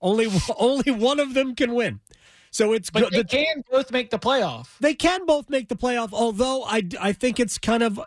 Only 0.00 0.28
only 0.58 0.90
one 0.92 1.20
of 1.20 1.34
them 1.34 1.54
can 1.54 1.74
win. 1.74 2.00
So 2.50 2.72
it's 2.72 2.90
but 2.90 3.02
go- 3.02 3.10
they 3.10 3.18
the- 3.18 3.24
can 3.28 3.62
both 3.70 3.90
make 3.90 4.10
the 4.10 4.18
playoff. 4.18 4.68
they 4.80 4.94
can 4.94 5.26
both 5.26 5.50
make 5.50 5.68
the 5.68 5.76
playoff, 5.76 6.10
although 6.12 6.64
I, 6.64 6.82
I 7.00 7.12
think 7.12 7.38
it's 7.40 7.58
kind 7.58 7.82
of, 7.82 8.00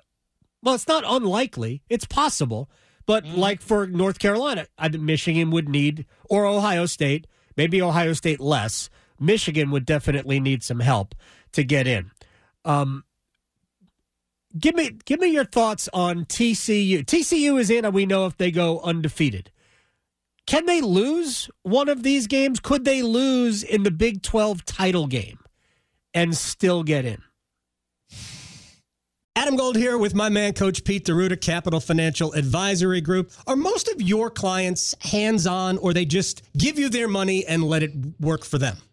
well, 0.64 0.76
it's 0.76 0.88
not 0.88 1.04
unlikely. 1.06 1.84
It's 1.90 2.06
possible. 2.06 2.70
But 3.06 3.26
like 3.26 3.62
for 3.62 3.88
North 3.88 4.20
Carolina, 4.20 4.68
I 4.78 4.88
think 4.88 5.04
Michigan 5.04 5.50
would 5.50 5.68
need, 5.68 6.06
or 6.30 6.46
Ohio 6.46 6.86
State, 6.86 7.26
maybe 7.58 7.82
Ohio 7.82 8.14
State 8.14 8.40
less. 8.40 8.90
Michigan 9.20 9.72
would 9.72 9.84
definitely 9.86 10.40
need 10.40 10.62
some 10.64 10.80
help 10.80 11.16
to 11.54 11.64
get 11.64 11.88
in. 11.88 12.12
Um, 12.66 13.04
give 14.58 14.75
me 14.75 14.91
give 15.06 15.20
me 15.20 15.27
your 15.27 15.46
thoughts 15.46 15.89
on 15.94 16.25
TCU. 16.25 17.06
TCU 17.06 17.60
is 17.60 17.70
in, 17.70 17.86
and 17.86 17.94
we 17.94 18.06
know 18.06 18.25
if 18.25 18.38
they 18.38 18.51
go 18.51 18.79
undefeated. 18.82 19.51
Can 20.48 20.65
they 20.65 20.82
lose 20.82 21.50
one 21.62 21.89
of 21.89 22.01
these 22.01 22.25
games? 22.25 22.60
Could 22.60 22.84
they 22.84 23.03
lose 23.03 23.62
in 23.62 23.84
the 23.84 23.91
Big 23.91 24.24
12 24.24 24.65
title 24.65 25.06
game 25.06 25.38
and 26.13 26.36
still 26.36 26.82
get 26.82 27.06
in? 27.06 27.22
Adam 29.36 29.56
Gold 29.56 29.77
here 29.77 29.98
with 29.98 30.15
my 30.15 30.27
man, 30.27 30.53
Coach 30.53 30.84
Pete 30.84 31.06
D'Arruda, 31.06 31.39
Capital 31.39 31.79
Financial 31.79 32.34
Advisory 32.34 33.00
Group. 33.00 33.32
Are 33.48 33.56
most 33.56 33.88
of 33.88 34.01
your 34.01 34.29
clients 34.29 34.96
hands 35.01 35.48
on 35.48 35.77
or 35.77 35.94
they 35.94 36.03
just 36.03 36.41
give 36.58 36.77
you 36.77 36.89
their 36.89 37.08
money 37.08 37.46
and 37.46 37.63
let 37.63 37.84
it 37.84 37.91
work 38.20 38.44
for 38.44 38.58
them? 38.58 38.77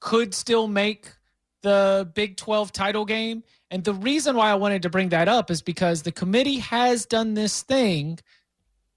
could 0.00 0.34
still 0.34 0.68
make 0.68 1.08
the 1.62 2.10
Big 2.14 2.36
12 2.36 2.72
title 2.72 3.04
game. 3.04 3.42
And 3.70 3.84
the 3.84 3.94
reason 3.94 4.36
why 4.36 4.50
I 4.50 4.54
wanted 4.54 4.82
to 4.82 4.90
bring 4.90 5.10
that 5.10 5.28
up 5.28 5.50
is 5.50 5.60
because 5.62 6.02
the 6.02 6.12
committee 6.12 6.58
has 6.58 7.04
done 7.06 7.34
this 7.34 7.62
thing 7.62 8.18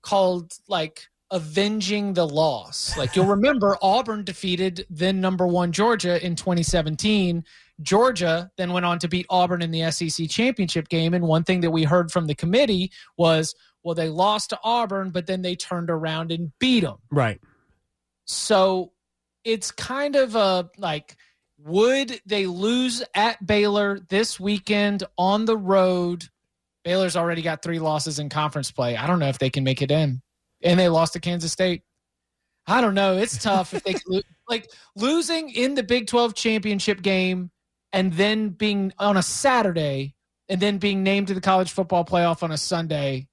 called 0.02 0.54
like 0.68 1.08
avenging 1.32 2.14
the 2.14 2.28
loss. 2.28 2.98
Like 2.98 3.16
you'll 3.16 3.26
remember, 3.26 3.78
Auburn 3.82 4.24
defeated 4.24 4.86
then 4.90 5.22
number 5.22 5.48
one 5.48 5.72
Georgia 5.72 6.24
in 6.24 6.36
2017. 6.36 7.44
Georgia 7.82 8.52
then 8.58 8.74
went 8.74 8.86
on 8.86 9.00
to 9.00 9.08
beat 9.08 9.26
Auburn 9.30 9.62
in 9.62 9.72
the 9.72 9.90
SEC 9.92 10.30
championship 10.30 10.88
game. 10.90 11.14
And 11.14 11.26
one 11.26 11.44
thing 11.44 11.62
that 11.62 11.72
we 11.72 11.84
heard 11.84 12.12
from 12.12 12.28
the 12.28 12.36
committee 12.36 12.92
was, 13.18 13.56
well, 13.84 13.96
they 13.96 14.10
lost 14.10 14.52
to 14.52 14.60
Auburn, 14.64 15.10
but 15.10 15.26
then 15.26 15.42
they 15.42 15.56
turned 15.56 15.90
around 15.90 16.32
and 16.32 16.52
beat 16.60 16.82
them. 16.82 16.98
Right. 17.10 17.42
So 18.26 18.92
it's 19.44 19.72
kind 19.72 20.16
of 20.16 20.36
a 20.36 20.70
like, 20.78 21.16
would 21.58 22.22
they 22.26 22.48
lose 22.48 23.04
at 23.14 23.46
Baylor 23.46 24.00
this 24.10 24.40
weekend 24.40 25.04
on 25.18 25.46
the 25.46 25.58
road? 25.58 26.26
Baylor's 26.84 27.16
already 27.16 27.42
got 27.42 27.62
three 27.62 27.80
losses 27.80 28.20
in 28.20 28.30
conference 28.30 28.72
play. 28.72 28.98
I 28.98 29.06
don't 29.06 29.20
know 29.20 29.28
if 29.28 29.40
they 29.40 29.50
can 29.50 29.64
make 29.64 29.82
it 29.82 29.92
in. 29.92 30.22
And 30.64 30.80
they 30.80 30.90
lost 30.90 31.14
to 31.14 31.20
Kansas 31.20 31.52
State. 31.52 31.84
I 32.68 32.82
don't 32.82 32.94
know. 32.94 33.18
It's 33.18 33.38
tough 33.38 33.74
if 33.74 33.84
they 33.84 33.96
like 34.50 34.70
losing 34.96 35.50
in 35.50 35.76
the 35.76 35.84
Big 35.84 36.08
12 36.08 36.36
championship 36.36 37.02
game 37.02 37.52
and 37.94 38.14
then 38.14 38.50
being 38.50 38.94
on 38.98 39.18
a 39.18 39.24
Saturday 39.24 40.16
and 40.50 40.62
then 40.62 40.78
being 40.78 41.04
named 41.04 41.28
to 41.28 41.34
the 41.34 41.42
college 41.42 41.72
football 41.72 42.06
playoff 42.06 42.44
on 42.44 42.52
a 42.52 42.58
Sunday. 42.58 43.28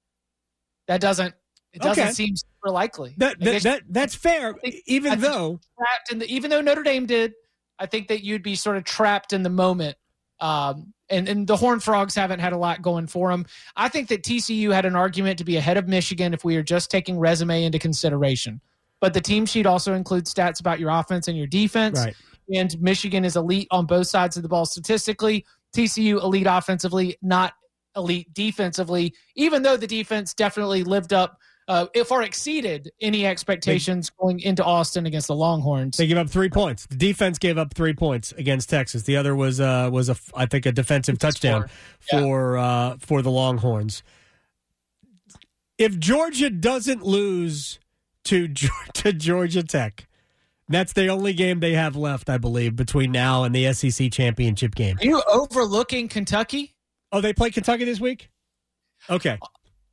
That 0.87 1.01
doesn't 1.01 1.33
it 1.73 1.81
doesn't 1.81 2.03
Okay. 2.03 2.13
seem 2.13 2.33
super 2.63 2.73
likely. 2.73 3.13
That, 3.17 3.39
that, 3.39 3.63
that 3.63 3.83
that's 3.89 4.15
fair. 4.15 4.53
think- 4.53 4.75
Even 4.85 5.19
though 5.19 5.59
trapped 5.77 6.11
in 6.11 6.19
the 6.19 6.33
even 6.33 6.49
though 6.49 6.61
Notre 6.61 6.83
Dame 6.83 7.05
did, 7.05 7.33
I 7.77 7.85
think 7.85 8.07
that 8.09 8.23
you'd 8.23 8.43
be 8.43 8.55
sort 8.55 8.77
of 8.77 8.83
trapped 8.83 9.33
in 9.33 9.43
the 9.43 9.49
moment. 9.49 9.97
Um, 10.39 10.93
and 11.09 11.27
and 11.27 11.47
the 11.47 11.57
Horned 11.57 11.83
Frogs 11.83 12.15
haven't 12.15 12.39
had 12.39 12.53
a 12.53 12.57
lot 12.57 12.81
going 12.81 13.07
for 13.07 13.29
them. 13.31 13.45
I 13.75 13.89
think 13.89 14.09
that 14.09 14.23
TCU 14.23 14.73
had 14.73 14.85
an 14.85 14.95
argument 14.95 15.37
to 15.39 15.43
be 15.43 15.57
ahead 15.57 15.77
of 15.77 15.87
Michigan 15.87 16.33
if 16.33 16.43
we 16.43 16.55
are 16.55 16.63
just 16.63 16.91
taking 16.91 17.17
resume 17.19 17.63
into 17.63 17.79
consideration. 17.79 18.61
But 19.01 19.13
the 19.13 19.21
team 19.21 19.45
sheet 19.45 19.65
also 19.65 19.93
includes 19.93 20.33
stats 20.33 20.59
about 20.59 20.79
your 20.79 20.89
offense 20.91 21.27
and 21.27 21.37
your 21.37 21.47
defense. 21.47 21.99
right. 21.99 22.15
And 22.53 22.79
Michigan 22.81 23.25
is 23.25 23.35
elite 23.35 23.67
on 23.71 23.85
both 23.85 24.07
sides 24.07 24.35
of 24.35 24.43
the 24.43 24.49
ball 24.49 24.65
statistically. 24.65 25.45
TCU 25.75 26.21
elite 26.21 26.47
offensively, 26.49 27.15
not 27.21 27.53
elite 27.95 28.33
defensively. 28.33 29.13
Even 29.35 29.61
though 29.61 29.77
the 29.77 29.87
defense 29.87 30.33
definitely 30.33 30.83
lived 30.83 31.13
up, 31.13 31.39
uh, 31.69 31.85
if 31.93 32.11
or 32.11 32.23
exceeded 32.23 32.91
any 32.99 33.27
expectations 33.27 34.09
going 34.09 34.39
into 34.39 34.63
Austin 34.63 35.05
against 35.05 35.27
the 35.27 35.35
Longhorns. 35.35 35.97
They 35.97 36.07
gave 36.07 36.17
up 36.17 36.27
three 36.27 36.49
points. 36.49 36.87
The 36.87 36.95
defense 36.95 37.37
gave 37.37 37.59
up 37.59 37.75
three 37.75 37.93
points 37.93 38.31
against 38.33 38.71
Texas. 38.71 39.03
The 39.03 39.15
other 39.15 39.35
was 39.35 39.61
uh, 39.61 39.89
was 39.93 40.09
a 40.09 40.17
I 40.35 40.47
think 40.47 40.65
a 40.65 40.71
defensive 40.71 41.19
touchdown 41.19 41.69
for 42.11 42.57
uh, 42.57 42.97
for 42.99 43.21
the 43.21 43.29
Longhorns. 43.29 44.01
If 45.77 45.97
Georgia 45.99 46.49
doesn't 46.49 47.05
lose 47.05 47.79
to 48.25 48.47
to 48.93 49.13
Georgia 49.13 49.61
Tech, 49.61 50.07
that's 50.69 50.93
the 50.93 51.07
only 51.07 51.33
game 51.33 51.59
they 51.59 51.73
have 51.73 51.95
left, 51.95 52.31
I 52.31 52.39
believe, 52.39 52.75
between 52.75 53.11
now 53.11 53.43
and 53.43 53.53
the 53.53 53.71
SEC 53.73 54.11
championship 54.11 54.73
game. 54.73 54.97
Are 54.99 55.05
you 55.05 55.21
overlooking 55.31 56.07
Kentucky? 56.07 56.73
Oh, 57.11 57.21
they 57.21 57.31
play 57.31 57.51
Kentucky 57.51 57.85
this 57.85 57.99
week. 57.99 58.29
Okay, 59.07 59.37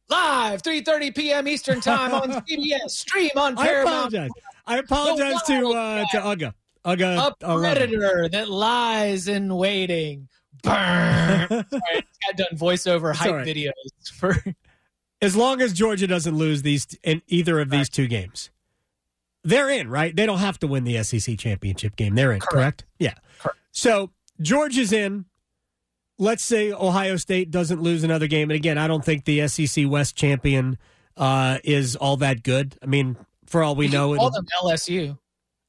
Live, 0.09 0.63
3.30 0.63 1.15
p.m. 1.15 1.49
Eastern 1.49 1.81
Time 1.81 2.15
on 2.15 2.31
CBS. 2.49 2.91
Stream 2.91 3.31
on 3.37 3.59
I 3.59 3.67
Paramount. 3.67 4.15
apologize. 4.15 4.31
I 4.67 4.79
apologize 4.79 5.43
to 5.43 5.69
uh, 5.71 6.05
to 6.13 6.17
Uga. 6.19 6.55
Uga, 6.85 7.33
A 7.43 7.45
11. 7.53 7.61
predator 7.61 8.29
that 8.31 8.49
lies 8.49 9.27
in 9.27 9.55
waiting. 9.55 10.29
Burn. 10.63 11.49
Sorry, 11.49 11.65
I 11.81 12.03
got 12.27 12.37
done 12.37 12.47
voiceover 12.55 13.15
hype 13.15 13.33
right. 13.33 13.47
videos 13.47 13.73
for 14.15 14.37
as 15.23 15.35
long 15.35 15.61
as 15.61 15.73
Georgia 15.73 16.07
doesn't 16.07 16.37
lose 16.37 16.63
these 16.63 16.87
in 17.03 17.23
either 17.27 17.59
of 17.61 17.71
these 17.71 17.89
two 17.89 18.07
games, 18.07 18.51
they're 19.43 19.69
in, 19.71 19.89
right? 19.91 20.15
They 20.15 20.27
don't 20.27 20.39
have 20.39 20.59
to 20.61 20.67
win 20.69 20.85
the 20.85 21.03
SEC 21.03 21.39
championship 21.39 21.97
game. 21.97 22.15
They're 22.15 22.33
in, 22.33 22.41
correct? 22.41 22.85
Yeah. 22.99 23.15
Correct. 23.41 23.59
So 23.73 24.11
Georgia's 24.41 24.93
in. 24.93 25.25
Let's 26.19 26.43
say 26.43 26.73
Ohio 26.73 27.17
State 27.17 27.51
doesn't 27.51 27.83
lose 27.83 28.03
another 28.05 28.27
game, 28.27 28.51
and 28.51 28.57
again, 28.57 28.79
I 28.79 28.87
don't 28.87 29.05
think 29.05 29.25
the 29.27 29.47
SEC 29.49 29.87
West 29.89 30.17
champion 30.17 30.79
uh, 31.17 31.59
is 31.63 31.95
all 31.97 32.17
that 32.19 32.43
good. 32.43 32.77
I 32.83 32.87
mean, 32.87 33.17
for 33.47 33.63
all 33.63 33.75
we 33.75 33.89
know, 33.89 34.09
all 34.09 34.15
it'll- 34.15 34.31
them 34.31 34.47
LSU. 34.63 35.19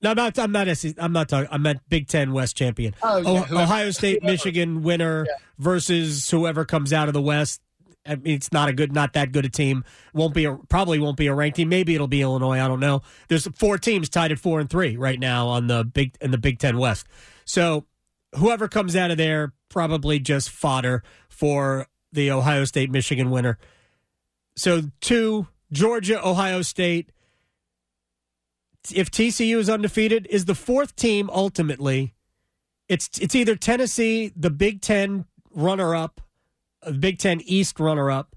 no, 0.02 0.12
I'm 0.12 0.16
not. 0.16 0.40
I'm 0.40 0.52
not. 0.54 0.68
SEC, 0.78 0.96
I'm 0.98 1.12
not 1.12 1.28
talking. 1.28 1.50
I'm 1.52 1.66
at 1.66 1.88
Big 1.90 2.08
Ten 2.08 2.32
West 2.32 2.56
champion. 2.56 2.94
Oh, 3.04 3.18
yeah, 3.18 3.46
Oh, 3.52 3.58
Ohio 3.64 3.92
State, 3.92 4.20
whoever. 4.22 4.32
Michigan 4.34 4.84
winner 4.84 5.26
Yeah. 5.28 5.36
versus 5.60 6.30
whoever 6.30 6.64
comes 6.64 6.94
out 6.94 7.08
of 7.10 7.14
the 7.14 7.22
West. 7.22 7.62
I 8.06 8.16
mean, 8.16 8.36
it's 8.36 8.54
not 8.54 8.70
a 8.70 8.74
good, 8.74 8.94
not 8.94 9.12
that 9.14 9.34
good 9.34 9.44
a 9.44 9.50
team. 9.50 9.84
Won't 10.14 10.34
be 10.34 10.46
a, 10.46 10.54
probably 10.56 10.98
won't 10.98 11.18
be 11.18 11.28
a 11.28 11.34
ranked 11.34 11.58
team. 11.58 11.68
Maybe 11.68 11.94
it'll 11.94 12.08
be 12.08 12.22
Illinois. 12.22 12.62
I 12.64 12.68
don't 12.70 12.80
know. 12.80 13.02
There's 13.28 13.48
four 13.58 13.78
teams 13.78 14.08
tied 14.08 14.32
at 14.32 14.40
four 14.40 14.62
and 14.62 14.70
three 14.70 14.96
right 14.96 15.20
now 15.20 15.48
on 15.50 15.68
the 15.68 15.84
big 15.84 16.16
in 16.22 16.32
the 16.32 16.38
Big 16.38 16.58
Ten 16.60 16.78
West. 16.78 17.06
So 17.44 17.86
whoever 18.36 18.70
comes 18.70 18.96
out 18.96 19.12
of 19.12 19.18
there 19.18 19.52
probably 19.70 20.20
just 20.20 20.50
fodder 20.50 21.04
for 21.30 21.88
the 22.12 22.32
Ohio 22.32 22.66
State 22.66 22.90
Michigan 22.90 23.30
winner. 23.30 23.58
So 24.56 24.84
two 25.02 25.48
Georgia, 25.72 26.26
Ohio 26.26 26.62
State. 26.62 27.12
If 28.94 29.12
TCU 29.12 29.58
is 29.58 29.70
undefeated, 29.70 30.28
is 30.30 30.46
the 30.46 30.56
fourth 30.56 30.96
team 30.96 31.30
ultimately. 31.32 32.16
It's 32.88 33.18
it's 33.20 33.36
either 33.36 33.56
Tennessee, 33.56 34.32
the 34.36 34.50
Big 34.50 34.82
Ten 34.82 35.26
runner 35.54 35.94
up, 35.94 36.22
the 36.82 36.90
uh, 36.90 36.94
Big 36.94 37.20
Ten 37.20 37.42
East 37.42 37.80
runner 37.80 38.10
up, 38.10 38.36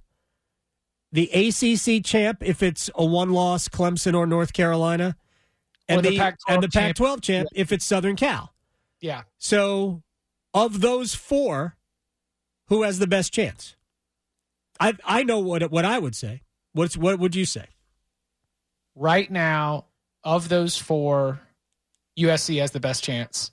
the 1.12 1.30
ACC 1.30 2.04
champ 2.04 2.42
if 2.42 2.62
it's 2.62 2.90
a 2.96 3.04
one 3.04 3.30
loss 3.30 3.68
Clemson 3.68 4.16
or 4.16 4.26
North 4.26 4.52
Carolina, 4.52 5.16
and 5.88 6.00
Or 6.00 6.02
the 6.02 6.10
the, 6.10 6.18
Pac-12 6.18 6.54
and 6.54 6.62
the 6.62 6.68
champ. 6.68 6.96
Pac-12 6.96 7.22
champ 7.22 7.48
if 7.54 7.72
it's 7.72 7.84
Southern 7.84 8.16
Cal. 8.16 8.52
Yeah. 9.00 9.22
So, 9.38 10.02
of 10.54 10.80
those 10.80 11.14
four, 11.14 11.76
who 12.68 12.82
has 12.82 12.98
the 12.98 13.06
best 13.06 13.32
chance? 13.32 13.76
I 14.78 14.94
I 15.04 15.22
know 15.22 15.38
what 15.38 15.70
what 15.70 15.84
I 15.84 15.98
would 15.98 16.14
say. 16.14 16.42
What's 16.72 16.96
what 16.96 17.18
would 17.18 17.34
you 17.34 17.44
say? 17.44 17.66
right 18.94 19.30
now 19.30 19.86
of 20.24 20.48
those 20.48 20.76
four 20.76 21.40
USC 22.18 22.60
has 22.60 22.70
the 22.70 22.80
best 22.80 23.02
chance. 23.02 23.50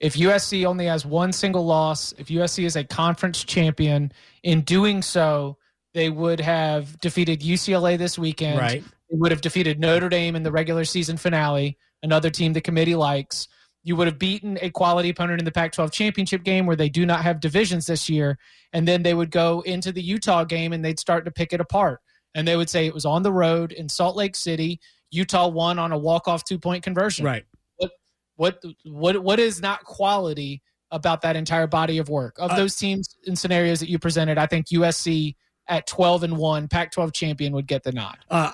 If 0.00 0.14
USC 0.14 0.64
only 0.64 0.86
has 0.86 1.06
one 1.06 1.32
single 1.32 1.64
loss, 1.64 2.12
if 2.18 2.28
USC 2.28 2.64
is 2.64 2.76
a 2.76 2.84
conference 2.84 3.44
champion, 3.44 4.12
in 4.42 4.62
doing 4.62 5.02
so, 5.02 5.56
they 5.94 6.10
would 6.10 6.40
have 6.40 6.98
defeated 7.00 7.40
UCLA 7.40 7.96
this 7.96 8.18
weekend. 8.18 8.58
Right. 8.58 8.84
They 9.10 9.16
would 9.16 9.30
have 9.30 9.40
defeated 9.40 9.80
Notre 9.80 10.08
Dame 10.08 10.36
in 10.36 10.42
the 10.42 10.50
regular 10.50 10.84
season 10.84 11.16
finale, 11.16 11.78
another 12.02 12.28
team 12.28 12.52
the 12.52 12.60
committee 12.60 12.94
likes. 12.94 13.48
You 13.86 13.94
would 13.94 14.08
have 14.08 14.18
beaten 14.18 14.58
a 14.60 14.70
quality 14.70 15.10
opponent 15.10 15.40
in 15.40 15.44
the 15.44 15.52
Pac 15.52 15.70
12 15.70 15.92
championship 15.92 16.42
game 16.42 16.66
where 16.66 16.74
they 16.74 16.88
do 16.88 17.06
not 17.06 17.22
have 17.22 17.38
divisions 17.38 17.86
this 17.86 18.08
year. 18.08 18.36
And 18.72 18.86
then 18.86 19.04
they 19.04 19.14
would 19.14 19.30
go 19.30 19.60
into 19.60 19.92
the 19.92 20.02
Utah 20.02 20.42
game 20.42 20.72
and 20.72 20.84
they'd 20.84 20.98
start 20.98 21.24
to 21.26 21.30
pick 21.30 21.52
it 21.52 21.60
apart. 21.60 22.00
And 22.34 22.48
they 22.48 22.56
would 22.56 22.68
say 22.68 22.86
it 22.86 22.94
was 22.94 23.04
on 23.04 23.22
the 23.22 23.32
road 23.32 23.70
in 23.70 23.88
Salt 23.88 24.16
Lake 24.16 24.34
City. 24.34 24.80
Utah 25.12 25.46
won 25.46 25.78
on 25.78 25.92
a 25.92 25.98
walk 25.98 26.26
off 26.26 26.42
two 26.42 26.58
point 26.58 26.82
conversion. 26.82 27.24
Right. 27.24 27.44
What 27.76 27.92
what 28.34 28.62
what, 28.84 29.22
what 29.22 29.38
is 29.38 29.62
not 29.62 29.84
quality 29.84 30.62
about 30.90 31.22
that 31.22 31.36
entire 31.36 31.68
body 31.68 31.98
of 31.98 32.08
work? 32.08 32.34
Of 32.40 32.50
Uh, 32.50 32.56
those 32.56 32.74
teams 32.74 33.16
and 33.24 33.38
scenarios 33.38 33.78
that 33.78 33.88
you 33.88 34.00
presented, 34.00 34.36
I 34.36 34.46
think 34.46 34.66
USC 34.66 35.36
at 35.68 35.86
12 35.86 36.24
and 36.24 36.36
1, 36.36 36.66
Pac 36.66 36.90
12 36.90 37.12
champion 37.12 37.52
would 37.52 37.68
get 37.68 37.84
the 37.84 37.92
nod. 37.92 38.18
Uh, 38.28 38.50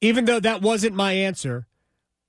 even 0.00 0.24
though 0.24 0.40
that 0.40 0.62
wasn't 0.62 0.94
my 0.94 1.12
answer, 1.12 1.66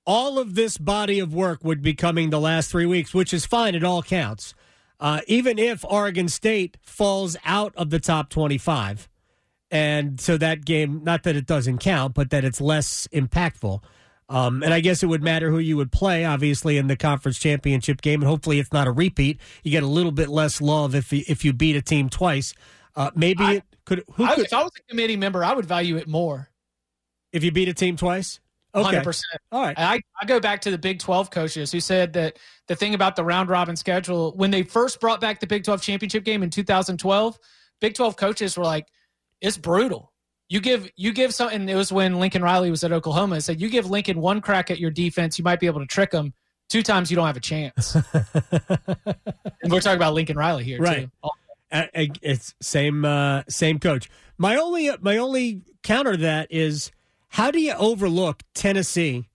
all 0.06 0.38
of 0.38 0.54
this 0.54 0.78
body 0.78 1.18
of 1.18 1.34
work 1.34 1.64
would 1.64 1.82
be 1.82 1.94
coming 1.94 2.30
the 2.30 2.40
last 2.40 2.70
three 2.70 2.86
weeks, 2.86 3.12
which 3.12 3.34
is 3.34 3.44
fine. 3.44 3.74
It 3.74 3.84
all 3.84 4.02
counts. 4.02 4.54
Uh, 4.98 5.20
even 5.26 5.58
if 5.58 5.84
Oregon 5.84 6.28
State 6.28 6.78
falls 6.82 7.36
out 7.44 7.74
of 7.76 7.90
the 7.90 7.98
top 8.00 8.30
25, 8.30 9.08
and 9.70 10.20
so 10.20 10.38
that 10.38 10.64
game, 10.64 11.02
not 11.04 11.24
that 11.24 11.36
it 11.36 11.44
doesn't 11.46 11.78
count, 11.78 12.14
but 12.14 12.30
that 12.30 12.44
it's 12.44 12.60
less 12.60 13.06
impactful. 13.12 13.82
Um, 14.28 14.62
and 14.62 14.72
I 14.72 14.80
guess 14.80 15.02
it 15.02 15.06
would 15.06 15.22
matter 15.22 15.50
who 15.50 15.58
you 15.58 15.76
would 15.76 15.92
play, 15.92 16.24
obviously, 16.24 16.78
in 16.78 16.86
the 16.86 16.96
conference 16.96 17.38
championship 17.38 18.00
game. 18.00 18.22
And 18.22 18.28
hopefully, 18.28 18.58
it's 18.58 18.72
not 18.72 18.86
a 18.86 18.92
repeat. 18.92 19.38
You 19.62 19.70
get 19.70 19.82
a 19.82 19.88
little 19.88 20.12
bit 20.12 20.28
less 20.28 20.60
love 20.60 20.94
if 20.94 21.12
you, 21.12 21.22
if 21.28 21.44
you 21.44 21.52
beat 21.52 21.76
a 21.76 21.82
team 21.82 22.08
twice. 22.08 22.54
Uh, 22.94 23.10
maybe 23.14 23.44
I- 23.44 23.52
it 23.56 23.64
could. 23.84 24.02
Who 24.14 24.24
I, 24.24 24.34
could 24.34 24.46
if 24.46 24.52
I 24.52 24.62
was 24.62 24.72
a 24.78 24.82
committee 24.88 25.16
member, 25.16 25.44
I 25.44 25.52
would 25.52 25.66
value 25.66 25.96
it 25.96 26.08
more. 26.08 26.48
if 27.32 27.44
you 27.44 27.52
beat 27.52 27.68
a 27.68 27.74
team 27.74 27.96
twice? 27.96 28.40
Okay. 28.76 28.98
100%. 28.98 29.22
All 29.52 29.62
right. 29.62 29.74
I, 29.78 30.00
I 30.20 30.26
go 30.26 30.38
back 30.38 30.60
to 30.62 30.70
the 30.70 30.78
Big 30.78 30.98
12 30.98 31.30
coaches 31.30 31.72
who 31.72 31.80
said 31.80 32.12
that 32.12 32.38
the 32.68 32.76
thing 32.76 32.94
about 32.94 33.16
the 33.16 33.24
round 33.24 33.48
robin 33.48 33.74
schedule, 33.76 34.32
when 34.36 34.50
they 34.50 34.62
first 34.62 35.00
brought 35.00 35.20
back 35.20 35.40
the 35.40 35.46
Big 35.46 35.64
12 35.64 35.80
championship 35.82 36.24
game 36.24 36.42
in 36.42 36.50
2012, 36.50 37.38
Big 37.80 37.94
12 37.94 38.16
coaches 38.16 38.56
were 38.56 38.64
like, 38.64 38.86
it's 39.40 39.56
brutal. 39.56 40.12
You 40.48 40.60
give 40.60 40.88
you 40.96 41.12
give 41.12 41.34
some, 41.34 41.48
and 41.50 41.68
it 41.68 41.74
was 41.74 41.92
when 41.92 42.20
Lincoln 42.20 42.40
Riley 42.42 42.70
was 42.70 42.84
at 42.84 42.92
Oklahoma. 42.92 43.40
said 43.40 43.60
you 43.60 43.68
give 43.68 43.90
Lincoln 43.90 44.20
one 44.20 44.40
crack 44.40 44.70
at 44.70 44.78
your 44.78 44.90
defense, 44.92 45.38
you 45.38 45.44
might 45.44 45.58
be 45.58 45.66
able 45.66 45.80
to 45.80 45.86
trick 45.86 46.12
him. 46.12 46.32
Two 46.68 46.82
times, 46.82 47.10
you 47.10 47.16
don't 47.16 47.26
have 47.26 47.36
a 47.36 47.40
chance. 47.40 47.94
and 48.12 49.72
we're 49.72 49.80
talking 49.80 49.96
about 49.96 50.14
Lincoln 50.14 50.36
Riley 50.36 50.64
here, 50.64 50.80
Right. 50.80 51.08
too. 51.22 51.30
Uh, 51.72 51.86
uh, 51.94 52.06
it's 52.22 52.54
same 52.60 53.04
uh, 53.04 53.42
same 53.48 53.78
coach. 53.80 54.08
My 54.38 54.56
only 54.56 54.90
my 55.00 55.16
only 55.16 55.62
counter 55.82 56.12
to 56.12 56.18
that 56.18 56.48
is 56.50 56.92
how 57.36 57.50
do 57.50 57.60
you 57.60 57.74
overlook 57.74 58.42
Tennessee 58.54 59.28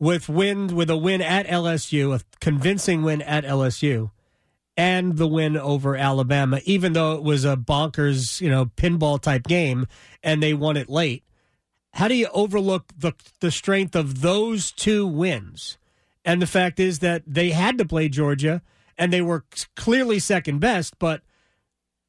with 0.00 0.28
win 0.28 0.74
with 0.74 0.90
a 0.90 0.96
win 0.96 1.22
at 1.22 1.46
LSU, 1.46 2.12
a 2.12 2.20
convincing 2.40 3.02
win 3.02 3.22
at 3.22 3.44
LSU, 3.44 4.10
and 4.76 5.16
the 5.16 5.28
win 5.28 5.56
over 5.56 5.94
Alabama, 5.94 6.60
even 6.64 6.92
though 6.92 7.12
it 7.12 7.22
was 7.22 7.44
a 7.44 7.56
bonkers 7.56 8.40
you 8.40 8.50
know 8.50 8.66
pinball 8.66 9.20
type 9.20 9.44
game 9.44 9.86
and 10.24 10.42
they 10.42 10.52
won 10.52 10.76
it 10.76 10.88
late. 10.88 11.22
How 11.92 12.08
do 12.08 12.16
you 12.16 12.26
overlook 12.34 12.86
the 12.98 13.12
the 13.38 13.52
strength 13.52 13.94
of 13.94 14.22
those 14.22 14.72
two 14.72 15.06
wins? 15.06 15.78
And 16.24 16.42
the 16.42 16.48
fact 16.48 16.80
is 16.80 16.98
that 16.98 17.22
they 17.28 17.50
had 17.50 17.78
to 17.78 17.84
play 17.84 18.08
Georgia, 18.08 18.60
and 18.98 19.12
they 19.12 19.22
were 19.22 19.44
clearly 19.76 20.18
second 20.18 20.58
best, 20.58 20.98
but 20.98 21.22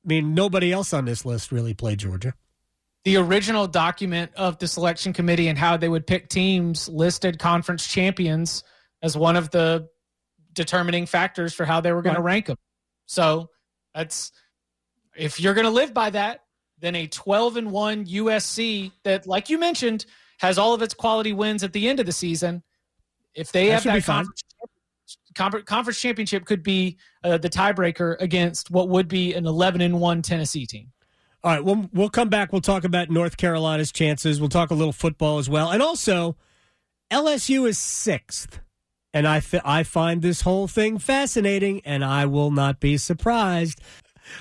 I 0.04 0.08
mean, 0.08 0.34
nobody 0.34 0.72
else 0.72 0.94
on 0.94 1.06
this 1.06 1.26
list 1.26 1.52
really 1.52 1.76
played 1.76 2.00
Georgia. 2.00 2.34
The 3.04 3.18
original 3.18 3.68
document 3.68 4.32
of 4.36 4.60
the 4.60 4.68
selection 4.68 5.14
committee 5.14 5.48
and 5.48 5.58
how 5.58 5.78
they 5.78 5.90
would 5.90 6.06
pick 6.06 6.30
teams 6.30 6.88
listed 6.88 7.40
conference 7.40 7.88
champions 7.88 8.64
as 9.02 9.18
one 9.18 9.36
of 9.36 9.50
the 9.50 9.88
determining 10.54 11.06
factors 11.06 11.54
for 11.54 11.66
how 11.66 11.82
they 11.82 11.92
were 11.92 12.02
going 12.02 12.16
to 12.16 12.22
rank 12.22 12.46
them. 12.46 12.58
So 13.08 13.50
that's 13.96 14.32
if 15.16 15.40
you're 15.40 15.54
going 15.54 15.66
to 15.66 15.72
live 15.72 15.94
by 15.94 16.12
that, 16.12 16.42
then 16.80 16.96
a 16.96 17.08
12 17.08 17.58
and 17.58 17.72
1 17.72 18.06
USC 18.06 18.92
that 19.04 19.28
like 19.28 19.50
you 19.50 19.58
mentioned 19.58 20.06
has 20.40 20.58
all 20.58 20.74
of 20.74 20.82
its 20.82 20.94
quality 20.94 21.34
wins 21.34 21.64
at 21.64 21.74
the 21.74 21.88
end 21.88 22.00
of 22.00 22.06
the 22.06 22.12
season. 22.12 22.64
If 23.34 23.52
they 23.52 23.68
That 23.68 23.74
have 23.74 23.84
that 23.84 24.04
conference, 24.04 24.44
conference, 25.36 25.66
conference 25.66 26.02
championship 26.02 26.46
could 26.46 26.64
be 26.64 26.98
uh, 27.24 27.38
the 27.38 27.50
tiebreaker 27.50 28.20
against 28.20 28.72
what 28.72 28.90
would 28.90 29.08
be 29.08 29.34
an 29.34 29.46
11 29.46 29.82
and 29.82 30.00
1 30.00 30.22
Tennessee 30.22 30.66
team. 30.66 30.92
All 31.44 31.52
right, 31.52 31.64
we'll, 31.64 31.90
we'll 31.92 32.10
come 32.10 32.30
back. 32.30 32.52
We'll 32.52 32.62
talk 32.62 32.84
about 32.84 33.10
North 33.10 33.36
Carolina's 33.36 33.92
chances. 33.92 34.40
We'll 34.40 34.50
talk 34.50 34.70
a 34.70 34.76
little 34.76 34.94
football 34.94 35.40
as 35.40 35.50
well. 35.50 35.72
And 35.72 35.82
also, 35.82 36.36
LSU 37.12 37.68
is 37.68 37.80
sixth. 37.80 38.60
And 39.14 39.28
I, 39.28 39.42
I 39.66 39.84
find 39.84 40.22
this 40.22 40.42
whole 40.42 40.68
thing 40.68 41.00
fascinating, 41.00 41.82
and 41.84 42.06
I 42.06 42.26
will 42.28 42.52
not 42.52 42.80
be 42.80 42.96
surprised. 42.98 43.82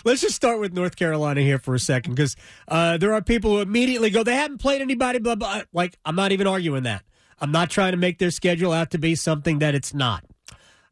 Let's 0.04 0.20
just 0.20 0.34
start 0.34 0.60
with 0.60 0.74
North 0.74 0.94
Carolina 0.94 1.40
here 1.40 1.58
for 1.58 1.74
a 1.74 1.78
second, 1.78 2.14
because 2.14 2.36
uh, 2.68 2.98
there 2.98 3.14
are 3.14 3.22
people 3.22 3.52
who 3.52 3.60
immediately 3.60 4.10
go, 4.10 4.22
they 4.22 4.36
haven't 4.36 4.58
played 4.58 4.82
anybody, 4.82 5.18
blah, 5.18 5.34
blah. 5.34 5.62
Like, 5.72 5.98
I'm 6.04 6.14
not 6.14 6.32
even 6.32 6.46
arguing 6.46 6.82
that. 6.84 7.02
I'm 7.40 7.50
not 7.50 7.70
trying 7.70 7.92
to 7.92 7.96
make 7.96 8.18
their 8.18 8.30
schedule 8.30 8.72
out 8.72 8.90
to 8.90 8.98
be 8.98 9.14
something 9.14 9.58
that 9.60 9.74
it's 9.74 9.94
not. 9.94 10.22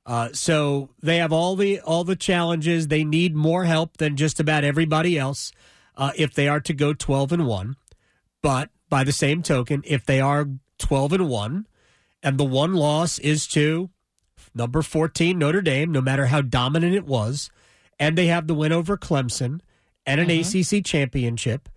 Uh, 0.06 0.30
so 0.32 0.88
they 1.02 1.18
have 1.18 1.34
all 1.34 1.54
the 1.54 1.80
all 1.80 2.02
the 2.02 2.16
challenges. 2.16 2.88
They 2.88 3.04
need 3.04 3.36
more 3.36 3.64
help 3.64 3.98
than 3.98 4.16
just 4.16 4.40
about 4.40 4.64
everybody 4.64 5.18
else 5.18 5.52
uh, 5.98 6.12
if 6.16 6.32
they 6.32 6.48
are 6.48 6.60
to 6.60 6.72
go 6.72 6.94
twelve 6.94 7.32
and 7.32 7.46
one. 7.46 7.76
But 8.40 8.70
by 8.88 9.04
the 9.04 9.12
same 9.12 9.42
token, 9.42 9.82
if 9.84 10.06
they 10.06 10.20
are 10.20 10.48
twelve 10.78 11.12
and 11.12 11.28
one, 11.28 11.66
and 12.22 12.38
the 12.38 12.44
one 12.44 12.72
loss 12.72 13.18
is 13.18 13.46
to 13.48 13.90
number 14.54 14.80
fourteen 14.80 15.38
Notre 15.38 15.60
Dame, 15.60 15.92
no 15.92 16.00
matter 16.00 16.26
how 16.26 16.40
dominant 16.40 16.94
it 16.94 17.04
was, 17.04 17.50
and 17.98 18.16
they 18.16 18.28
have 18.28 18.46
the 18.46 18.54
win 18.54 18.72
over 18.72 18.96
Clemson 18.96 19.60
and 20.06 20.20
an 20.20 20.30
ACC 20.30 20.82
championship, 20.82 21.68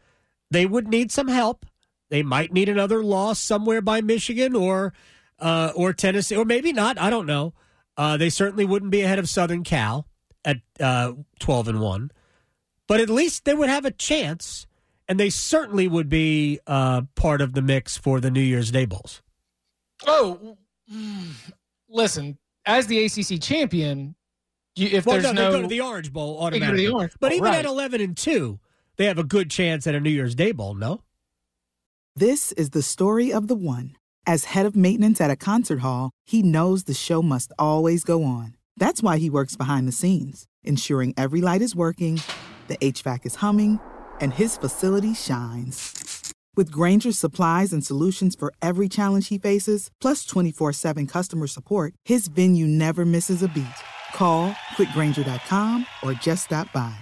they 0.50 0.66
would 0.66 0.88
need 0.88 1.12
some 1.12 1.28
help. 1.28 1.66
They 2.10 2.24
might 2.24 2.54
need 2.54 2.70
another 2.70 3.04
loss 3.04 3.40
somewhere 3.40 3.82
by 3.82 4.02
Michigan 4.02 4.56
or 4.56 4.94
uh, 5.40 5.72
or 5.76 5.92
Tennessee, 5.92 6.36
or 6.36 6.46
maybe 6.46 6.72
not. 6.72 6.98
I 6.98 7.10
don't 7.10 7.26
know. 7.26 7.54
Uh, 7.98 8.18
they 8.18 8.30
certainly 8.30 8.66
wouldn't 8.66 8.92
be 8.92 9.02
ahead 9.02 9.20
of 9.20 9.28
Southern 9.28 9.64
Cal 9.64 10.08
at 10.46 10.58
uh, 10.80 11.14
twelve 11.40 11.68
and 11.68 11.82
one, 11.82 12.12
but 12.92 13.00
at 13.00 13.10
least 13.10 13.46
they 13.46 13.54
would 13.54 13.70
have 13.70 13.86
a 13.86 13.92
chance, 13.92 14.68
and 15.08 15.18
they 15.18 15.30
certainly 15.30 15.88
would 15.88 16.10
be 16.10 16.60
uh, 16.68 17.04
part 17.16 17.40
of 17.40 17.54
the 17.54 17.62
mix 17.62 17.98
for 17.98 18.20
the 18.20 18.30
New 18.30 18.42
Year's 18.42 18.70
Day 18.70 18.84
bowls. 18.84 19.22
Oh, 20.06 20.58
mm, 20.94 21.30
listen, 21.88 22.38
as 22.66 22.88
the 22.88 23.06
ACC 23.06 23.42
champion, 23.42 24.14
you, 24.76 24.90
if 24.92 25.06
Well, 25.06 25.22
there's 25.22 25.34
no, 25.34 25.42
no, 25.42 25.52
they 25.52 25.58
go 25.58 25.62
to 25.62 25.68
the 25.70 25.80
Orange 25.80 26.12
Bowl 26.12 26.34
They 26.34 26.36
go 26.36 26.40
to 26.42 26.56
automatically. 26.58 26.86
the 26.88 26.92
Orange 26.92 27.14
but 27.22 27.32
even 27.32 27.46
right. 27.46 27.60
at 27.60 27.66
eleven 27.66 28.02
and 28.02 28.18
two, 28.18 28.60
they 28.98 29.06
have 29.06 29.18
a 29.18 29.24
good 29.24 29.50
chance 29.50 29.88
at 29.88 29.96
a 29.96 30.02
New 30.02 30.10
Year's 30.10 30.36
Day 30.36 30.52
bowl. 30.52 30.74
No, 30.76 31.00
This 32.14 32.52
is 32.52 32.72
the 32.72 32.82
story 32.82 33.32
of 33.32 33.48
the 33.48 33.56
one. 33.56 33.96
As 34.28 34.44
head 34.44 34.66
of 34.66 34.76
maintenance 34.76 35.22
at 35.22 35.32
a 35.32 35.38
concert 35.38 35.80
hall, 35.80 36.12
he 36.26 36.44
knows 36.44 36.84
the 36.84 36.94
show 36.94 37.22
must 37.22 37.54
always 37.58 38.04
go 38.04 38.26
on. 38.26 38.58
That's 38.76 39.02
why 39.02 39.18
he 39.18 39.30
works 39.30 39.56
behind 39.56 39.88
the 39.88 39.94
scenes, 39.94 40.46
ensuring 40.62 41.14
every 41.16 41.40
light 41.40 41.62
is 41.62 41.74
working, 41.74 42.20
the 42.72 42.78
HVAC 42.78 43.26
is 43.26 43.36
humming, 43.36 43.80
and 44.22 44.34
his 44.34 44.56
facility 44.56 45.14
shines. 45.14 46.34
With 46.56 46.72
Grainger's 46.72 47.18
supplies 47.18 47.74
and 47.74 47.86
solutions 47.86 48.36
for 48.36 48.54
every 48.62 48.88
challenge 48.90 49.28
he 49.28 49.38
faces, 49.38 49.90
plus 50.00 50.26
24 50.26 50.74
7 50.74 51.08
customer 51.08 51.48
support, 51.48 51.94
his 52.06 52.28
venue 52.28 52.68
never 52.68 53.06
misses 53.06 53.44
a 53.44 53.48
beat. 53.50 53.80
Call 54.14 54.52
quickgranger.com 54.76 55.86
or 56.04 56.14
just 56.14 56.46
stop 56.46 56.72
by. 56.74 56.96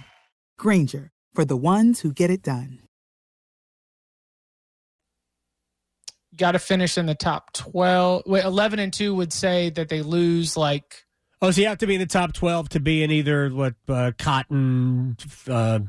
Granger, 0.58 1.10
for 1.34 1.44
the 1.44 1.56
ones 1.56 2.00
who 2.00 2.12
get 2.12 2.30
it 2.30 2.42
done. 2.42 2.80
Got 6.36 6.52
to 6.52 6.58
finish 6.60 6.96
in 6.96 7.06
the 7.06 7.14
top 7.14 7.52
12. 7.52 8.22
Wait, 8.26 8.44
11 8.44 8.78
and 8.78 8.92
2 8.92 9.14
would 9.14 9.32
say 9.32 9.70
that 9.70 9.88
they 9.88 10.02
lose 10.02 10.56
like. 10.56 11.04
Oh, 11.42 11.50
so 11.50 11.60
you 11.62 11.68
have 11.68 11.78
to 11.78 11.86
be 11.86 11.94
in 11.94 12.00
the 12.00 12.06
top 12.06 12.32
12 12.34 12.68
to 12.70 12.80
be 12.80 13.02
in 13.02 13.10
either 13.10 13.48
what, 13.48 13.74
uh, 13.88 14.12
cotton, 14.18 15.16
uh, 15.48 15.80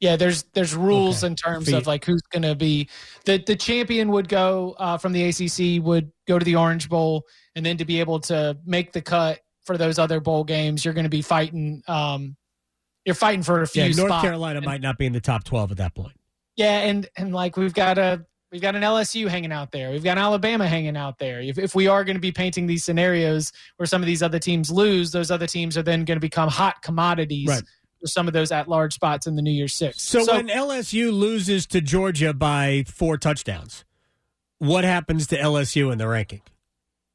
yeah, 0.00 0.14
there's 0.16 0.44
there's 0.54 0.74
rules 0.76 1.24
Okay. 1.24 1.30
in 1.32 1.34
terms 1.36 1.72
of 1.72 1.86
like 1.88 2.04
who's 2.04 2.22
going 2.30 2.42
to 2.42 2.54
be 2.54 2.88
the 3.24 3.38
the 3.38 3.56
champion 3.56 4.10
would 4.10 4.28
go 4.28 4.76
uh, 4.78 4.96
from 4.96 5.12
the 5.12 5.24
ACC 5.24 5.84
would 5.84 6.12
go 6.28 6.38
to 6.38 6.44
the 6.44 6.54
Orange 6.54 6.88
Bowl, 6.88 7.24
and 7.56 7.66
then 7.66 7.76
to 7.78 7.84
be 7.84 7.98
able 7.98 8.20
to 8.20 8.56
make 8.64 8.92
the 8.92 9.02
cut 9.02 9.40
for 9.64 9.76
those 9.76 9.98
other 9.98 10.20
bowl 10.20 10.44
games, 10.44 10.84
you're 10.84 10.94
going 10.94 11.02
to 11.04 11.10
be 11.10 11.20
fighting. 11.22 11.82
Um, 11.88 12.36
you're 13.04 13.16
fighting 13.16 13.42
for 13.42 13.62
a 13.62 13.66
few. 13.66 13.82
yeah, 13.82 13.88
North 13.96 14.08
spots. 14.10 14.22
Carolina 14.22 14.58
And- 14.58 14.66
might 14.66 14.80
not 14.82 14.98
be 14.98 15.06
in 15.06 15.12
the 15.12 15.20
top 15.20 15.42
12 15.42 15.72
at 15.72 15.76
that 15.78 15.94
point. 15.96 16.14
Yeah, 16.54 16.78
and 16.78 17.08
and 17.16 17.32
like 17.34 17.56
we've 17.56 17.74
got 17.74 17.98
a 17.98 18.24
we've 18.50 18.62
got 18.62 18.74
an 18.74 18.82
LSU 18.82 19.28
hanging 19.28 19.52
out 19.52 19.72
there. 19.72 19.90
We've 19.90 20.04
got 20.04 20.18
Alabama 20.18 20.66
hanging 20.66 20.96
out 20.96 21.18
there. 21.18 21.40
If 21.40 21.58
if 21.58 21.74
we 21.74 21.86
are 21.86 22.04
going 22.04 22.16
to 22.16 22.20
be 22.20 22.32
painting 22.32 22.66
these 22.66 22.84
scenarios 22.84 23.52
where 23.76 23.86
some 23.86 24.02
of 24.02 24.06
these 24.06 24.22
other 24.22 24.38
teams 24.38 24.70
lose, 24.70 25.10
those 25.10 25.30
other 25.30 25.46
teams 25.46 25.76
are 25.76 25.82
then 25.82 26.04
going 26.04 26.16
to 26.16 26.20
become 26.20 26.48
hot 26.48 26.82
commodities. 26.82 27.48
Right. 27.48 27.62
For 28.00 28.06
some 28.06 28.28
of 28.28 28.32
those 28.32 28.52
at 28.52 28.68
large 28.68 28.94
spots 28.94 29.26
in 29.26 29.34
the 29.34 29.42
New 29.42 29.50
Year's 29.50 29.74
Six. 29.74 30.02
So, 30.02 30.24
when 30.24 30.46
LSU 30.46 31.12
loses 31.12 31.66
to 31.66 31.80
Georgia 31.80 32.32
by 32.32 32.84
four 32.86 33.18
touchdowns, 33.18 33.84
what 34.58 34.84
happens 34.84 35.26
to 35.28 35.36
LSU 35.36 35.90
in 35.90 35.98
the 35.98 36.06
ranking? 36.06 36.42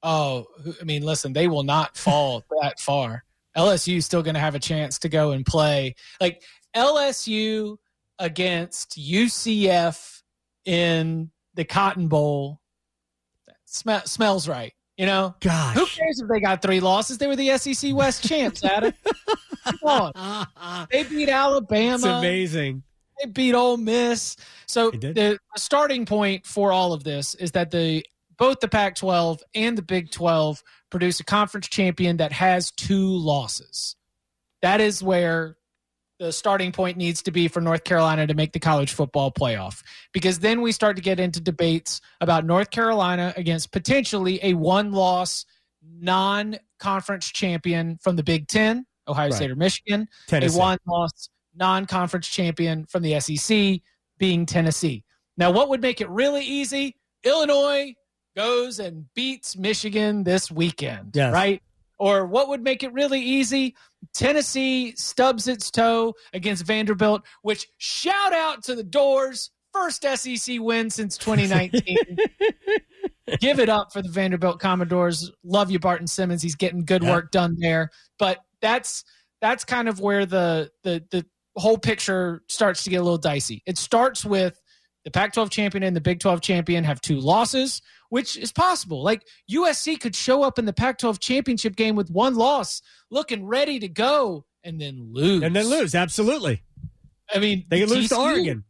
Oh, 0.02 0.48
I 0.82 0.84
mean, 0.84 1.04
listen, 1.04 1.32
they 1.32 1.48
will 1.48 1.64
not 1.64 1.96
fall 1.98 2.44
that 2.62 2.82
far. 2.82 3.24
LSU 3.56 3.96
is 3.98 4.06
still 4.06 4.24
going 4.24 4.34
to 4.34 4.42
have 4.42 4.56
a 4.56 4.60
chance 4.60 5.00
to 5.00 5.10
go 5.10 5.32
and 5.32 5.46
play. 5.46 5.96
Like 6.20 6.44
LSU 6.76 7.78
against 8.20 9.00
UCF 9.00 10.13
in 10.66 11.32
the 11.56 11.66
Cotton 11.66 12.08
Bowl 12.08 12.60
sm- 13.66 14.06
smells 14.06 14.48
right. 14.48 14.74
You 14.98 15.08
know, 15.08 15.34
Gosh. 15.40 15.76
who 15.76 15.86
cares 15.88 16.20
if 16.20 16.28
they 16.30 16.40
got 16.40 16.62
three 16.62 16.80
losses? 16.80 17.18
They 17.18 17.26
were 17.28 17.36
the 17.36 17.58
SEC 17.58 17.96
West 17.96 18.28
champs, 18.28 18.64
Adam. 18.64 18.94
Come 19.66 19.80
on. 20.16 20.48
They 20.92 21.04
beat 21.04 21.30
Alabama. 21.30 21.96
It's 21.96 22.04
amazing. 22.06 22.84
They 23.20 23.30
beat 23.30 23.56
Ole 23.56 23.78
Miss. 23.78 24.36
So 24.68 24.92
the 24.92 25.40
starting 25.56 26.06
point 26.06 26.46
for 26.46 26.72
all 26.72 26.94
of 26.94 27.04
this 27.04 27.34
is 27.36 27.52
that 27.54 27.72
the 27.72 28.06
both 28.38 28.60
the 28.60 28.68
Pac-12 28.68 29.40
and 29.56 29.78
the 29.78 29.82
Big 29.82 30.12
12 30.12 30.64
produce 30.90 31.20
a 31.20 31.24
conference 31.24 31.68
champion 31.68 32.18
that 32.18 32.32
has 32.32 32.72
two 32.72 33.08
losses. 33.08 33.96
That 34.62 34.82
is 34.82 35.02
where 35.02 35.58
the 36.24 36.32
starting 36.32 36.72
point 36.72 36.96
needs 36.96 37.22
to 37.22 37.32
be 37.32 37.50
for 37.50 37.60
North 37.60 37.84
Carolina 37.84 38.26
to 38.26 38.34
make 38.34 38.54
the 38.54 38.60
college 38.60 38.94
football 38.94 39.30
playoff. 39.30 39.84
Because 40.14 40.40
then 40.40 40.62
we 40.62 40.72
start 40.72 40.96
to 40.96 41.02
get 41.02 41.20
into 41.20 41.42
debates 41.42 42.00
about 42.22 42.46
North 42.46 42.70
Carolina 42.70 43.34
against 43.36 43.74
potentially 43.74 44.40
a 44.42 44.54
one-loss 44.54 45.46
non-conference 45.86 47.28
champion 47.30 47.98
from 48.02 48.16
the 48.16 48.24
Big 48.24 48.48
10, 48.48 48.86
Ohio 49.08 49.26
Right. 49.26 49.34
State 49.34 49.52
or 49.52 49.56
Michigan, 49.58 50.08
Tennessee. 50.28 50.56
a 50.56 50.60
one 50.60 50.78
loss 50.88 51.30
non 51.56 51.86
conference 51.86 52.28
champion 52.30 52.86
from 52.86 53.04
the 53.04 53.20
SEC 53.20 53.82
being 54.18 54.46
Tennessee. 54.46 55.04
Now, 55.36 55.52
what 55.52 55.68
would 55.70 55.82
make 55.82 56.00
it 56.00 56.10
really 56.10 56.46
easy? 56.46 56.96
Illinois 57.26 57.94
goes 58.36 58.80
and 58.80 59.14
beats 59.14 59.58
Michigan 59.58 60.24
this 60.24 60.50
weekend, 60.50 61.12
Yes. 61.16 61.34
right? 61.34 61.62
Or 62.04 62.26
what 62.26 62.50
would 62.50 62.62
make 62.62 62.84
it 62.84 62.92
really 62.92 63.22
easy? 63.22 63.78
Tennessee 64.14 64.94
stubs 64.98 65.48
its 65.48 65.72
toe 65.72 66.14
against 66.34 66.66
Vanderbilt, 66.66 67.22
which 67.44 67.66
shout 67.78 68.34
out 68.34 68.62
to 68.66 68.76
the 68.76 68.84
Dores. 68.84 69.52
First 69.72 70.04
SEC 70.04 70.60
win 70.60 70.90
since 70.90 71.18
2019. 71.18 71.98
Give 73.40 73.62
it 73.62 73.70
up 73.70 73.94
for 73.94 74.02
the 74.02 74.10
Vanderbilt 74.10 74.60
Commodores. 74.60 75.32
Love 75.46 75.72
you, 75.72 75.80
Barton 75.80 76.06
Simmons. 76.08 76.42
He's 76.42 76.56
getting 76.56 76.84
good 76.84 77.04
Yeah. 77.04 77.12
work 77.12 77.32
done 77.32 77.56
there. 77.58 77.90
But 78.20 78.40
that's 78.62 79.06
that's 79.40 79.64
kind 79.64 79.88
of 79.88 80.02
where 80.02 80.26
the 80.26 80.72
the 80.84 81.06
the 81.10 81.26
whole 81.56 81.78
picture 81.78 82.44
starts 82.50 82.84
to 82.84 82.90
get 82.90 82.98
a 82.98 83.02
little 83.04 83.18
dicey. 83.18 83.64
It 83.66 83.78
starts 83.78 84.26
with 84.26 84.60
the 85.06 85.12
Pac-12 85.12 85.50
champion 85.52 85.84
and 85.84 85.96
the 85.96 86.02
Big 86.02 86.20
12 86.20 86.42
champion 86.42 86.84
have 86.84 87.00
two 87.00 87.20
losses, 87.20 87.82
which 88.14 88.38
is 88.38 88.52
possible. 88.52 89.02
Like 89.02 89.26
USC 89.52 90.00
could 90.00 90.16
show 90.16 90.44
up 90.44 90.60
in 90.60 90.66
the 90.66 90.72
Pac-12 90.72 91.18
championship 91.20 91.76
game 91.76 91.96
with 91.96 92.12
one 92.12 92.36
loss, 92.36 92.84
looking 93.10 93.44
ready 93.44 93.80
to 93.80 93.88
go, 93.88 94.46
and 94.64 94.80
then 94.80 95.10
lose. 95.12 95.42
and 95.42 95.56
then 95.56 95.66
lose. 95.66 95.96
Absolutely. 95.96 96.62
I 97.34 97.40
mean, 97.40 97.66
They 97.70 97.80
could 97.80 97.90
lose 97.90 98.10
to 98.10 98.18
Oregon. 98.18 98.66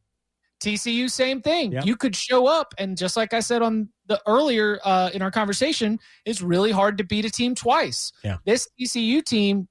TCU, 0.61 1.11
same 1.11 1.41
thing. 1.41 1.73
Yep. 1.73 1.85
You 1.85 1.97
could 1.97 2.15
show 2.15 2.47
up, 2.47 2.73
and 2.77 2.97
just 2.97 3.17
like 3.17 3.33
I 3.33 3.41
said 3.41 3.61
on 3.61 3.89
the 4.07 4.21
earlier 4.25 4.79
uh, 4.85 5.09
in 5.13 5.21
our 5.21 5.29
conversation, 5.31 5.99
it's 6.23 6.41
really 6.41 6.71
hard 6.71 6.97
to 6.99 7.03
beat 7.03 7.25
a 7.25 7.29
team 7.29 7.53
twice. 7.53 8.13
Yeah. 8.23 8.37
This 8.45 8.69
TCU 8.79 9.21
team, 9.25 9.67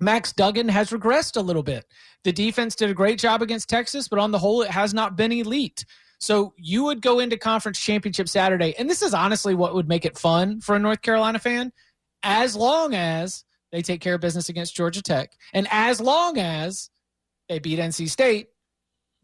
Max 0.00 0.32
Duggan 0.32 0.68
has 0.68 0.90
regressed 0.90 1.36
a 1.36 1.40
little 1.40 1.62
bit. 1.62 1.84
The 2.24 2.32
defense 2.32 2.74
did 2.74 2.90
a 2.90 2.94
great 2.94 3.20
job 3.20 3.42
against 3.42 3.68
Texas, 3.68 4.08
but 4.08 4.18
on 4.18 4.32
the 4.32 4.40
whole, 4.40 4.62
it 4.62 4.72
has 4.72 4.92
not 4.92 5.14
been 5.14 5.30
elite. 5.30 5.84
So 6.18 6.54
you 6.56 6.84
would 6.84 7.00
go 7.02 7.20
into 7.20 7.36
conference 7.36 7.78
championship 7.78 8.28
Saturday, 8.28 8.74
and 8.78 8.88
this 8.88 9.02
is 9.02 9.14
honestly 9.14 9.54
what 9.54 9.74
would 9.74 9.88
make 9.88 10.04
it 10.04 10.18
fun 10.18 10.60
for 10.60 10.74
a 10.76 10.78
North 10.78 11.02
Carolina 11.02 11.38
fan, 11.38 11.72
as 12.22 12.56
long 12.56 12.94
as 12.94 13.44
they 13.72 13.82
take 13.82 14.00
care 14.00 14.14
of 14.14 14.20
business 14.20 14.48
against 14.48 14.74
Georgia 14.76 15.02
Tech, 15.02 15.32
and 15.52 15.66
as 15.70 16.00
long 16.00 16.38
as 16.38 16.90
they 17.48 17.58
beat 17.58 17.78
NC 17.78 18.08
State 18.08 18.48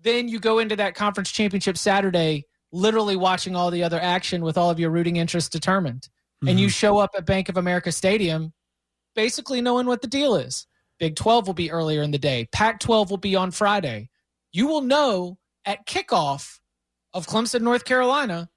then 0.03 0.29
you 0.29 0.39
go 0.39 0.59
into 0.59 0.77
that 0.77 0.95
conference 0.95 1.31
championship 1.31 1.77
Saturday, 1.77 2.47
literally 2.73 3.17
watching 3.17 3.55
all 3.55 3.71
the 3.71 3.83
other 3.83 4.01
action 4.01 4.43
with 4.43 4.57
all 4.57 4.71
of 4.71 4.81
your 4.81 4.91
rooting 4.91 5.17
interests 5.17 5.51
determined. 5.51 6.09
And 6.47 6.59
you 6.59 6.69
mm-hmm. 6.69 6.73
show 6.73 6.99
up 6.99 7.11
at 7.15 7.27
Bank 7.27 7.51
of 7.51 7.59
America 7.59 7.93
Stadium, 7.93 8.55
basically 9.15 9.61
knowing 9.61 9.87
what 9.87 10.01
the 10.01 10.09
deal 10.09 10.37
is. 10.37 10.67
Big 10.99 11.15
12 11.17 11.47
will 11.47 11.55
be 11.55 11.71
earlier 11.71 12.03
in 12.03 12.13
the 12.13 12.19
day, 12.19 12.49
Pac 12.51 12.81
12 12.81 13.11
will 13.11 13.19
be 13.19 13.37
on 13.37 13.51
Friday. 13.51 14.09
You 14.53 14.67
will 14.67 14.81
know 14.81 15.39
at 15.67 15.87
kickoff 15.87 16.60
of 17.13 17.27
Clemson, 17.27 17.63
North 17.63 17.85
Carolina, 17.85 18.49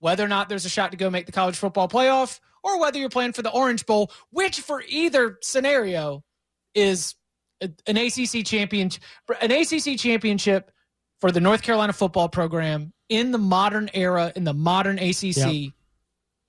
whether 0.00 0.24
or 0.24 0.28
not 0.28 0.48
there's 0.48 0.64
a 0.64 0.68
shot 0.68 0.90
to 0.90 0.96
go 0.96 1.10
make 1.10 1.26
the 1.26 1.32
college 1.32 1.56
football 1.56 1.88
playoff 1.88 2.40
or 2.62 2.80
whether 2.80 2.98
you're 2.98 3.08
playing 3.08 3.32
for 3.32 3.42
the 3.42 3.50
Orange 3.50 3.86
Bowl, 3.86 4.10
which 4.30 4.60
for 4.60 4.82
either 4.88 5.38
scenario 5.42 6.22
is 6.74 7.14
an 7.60 7.96
ACC 7.96 8.44
championship, 8.44 9.02
an 9.40 9.50
ACC 9.50 9.98
championship 9.98 10.70
for 11.20 11.30
the 11.30 11.40
North 11.40 11.62
Carolina 11.62 11.92
football 11.92 12.28
program 12.28 12.92
in 13.08 13.30
the 13.30 13.38
modern 13.38 13.88
era, 13.94 14.32
in 14.34 14.44
the 14.44 14.54
modern 14.54 14.98
ACC, 14.98 15.72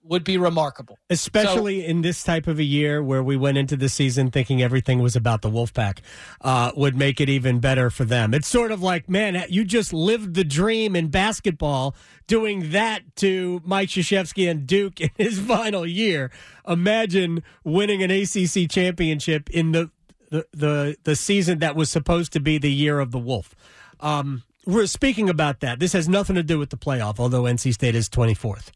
would 0.04 0.24
be 0.24 0.38
remarkable. 0.38 0.98
especially 1.10 1.86
in 1.86 2.02
this 2.02 2.24
type 2.24 2.48
of 2.48 2.60
a 2.60 2.64
year 2.64 3.02
where 3.02 3.24
we 3.24 3.38
went 3.38 3.58
into 3.58 3.78
the 3.78 3.90
season 3.90 4.30
thinking 4.30 4.62
everything 4.62 5.00
was 5.02 5.16
about 5.16 5.42
the 5.42 5.50
Wolfpack, 5.50 6.00
uh, 6.42 6.72
would 6.76 6.96
make 6.96 7.22
it 7.22 7.30
even 7.30 7.60
better 7.60 7.90
for 7.90 8.04
them. 8.04 8.34
It's 8.34 8.48
sort 8.48 8.72
of 8.72 8.82
like, 8.82 9.10
man, 9.10 9.46
you 9.50 9.64
just 9.64 9.94
lived 9.94 10.34
the 10.34 10.44
dream 10.44 10.96
in 10.96 11.08
basketball 11.08 11.96
doing 12.28 12.72
that 12.72 13.16
to 13.18 13.62
Mike 13.66 13.90
Krzyzewski 13.90 14.50
and 14.50 14.68
Duke 14.68 15.00
in 15.00 15.10
his 15.18 15.40
final 15.54 15.86
year. 15.86 16.32
Imagine 16.68 17.44
winning 17.64 18.04
an 18.04 18.12
ACC 18.12 18.70
championship 18.70 19.50
in 19.50 19.72
the 19.72 19.90
the 20.30 20.48
the, 20.52 20.98
the 21.04 21.16
season 21.16 21.60
that 21.60 21.76
was 21.76 21.92
supposed 21.92 22.34
to 22.34 22.40
be 22.40 22.58
the 22.58 22.72
year 22.72 23.00
of 23.00 23.12
the 23.12 23.20
Wolf. 23.20 23.56
Um, 24.00 24.44
we're 24.66 24.88
speaking 24.88 25.30
about 25.30 25.60
that. 25.60 25.80
This 25.80 25.94
has 25.94 26.10
nothing 26.10 26.36
to 26.36 26.44
do 26.44 26.58
with 26.58 26.70
the 26.70 26.78
playoff, 26.78 27.20
although 27.20 27.44
NC 27.44 27.74
State 27.74 27.96
is 27.96 28.10
24th. 28.10 28.72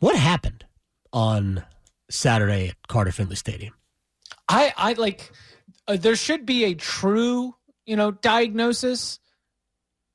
What 0.00 0.16
happened 0.16 0.64
on 1.12 1.64
Saturday 2.10 2.68
at 2.68 2.76
Carter 2.88 3.12
Finley 3.12 3.36
Stadium? 3.36 3.74
I, 4.48 4.72
I 4.76 4.92
like, 4.94 5.30
uh, 5.86 5.96
there 5.96 6.16
should 6.16 6.46
be 6.46 6.64
a 6.64 6.74
true, 6.74 7.54
you 7.86 7.96
know, 7.96 8.10
diagnosis. 8.12 9.18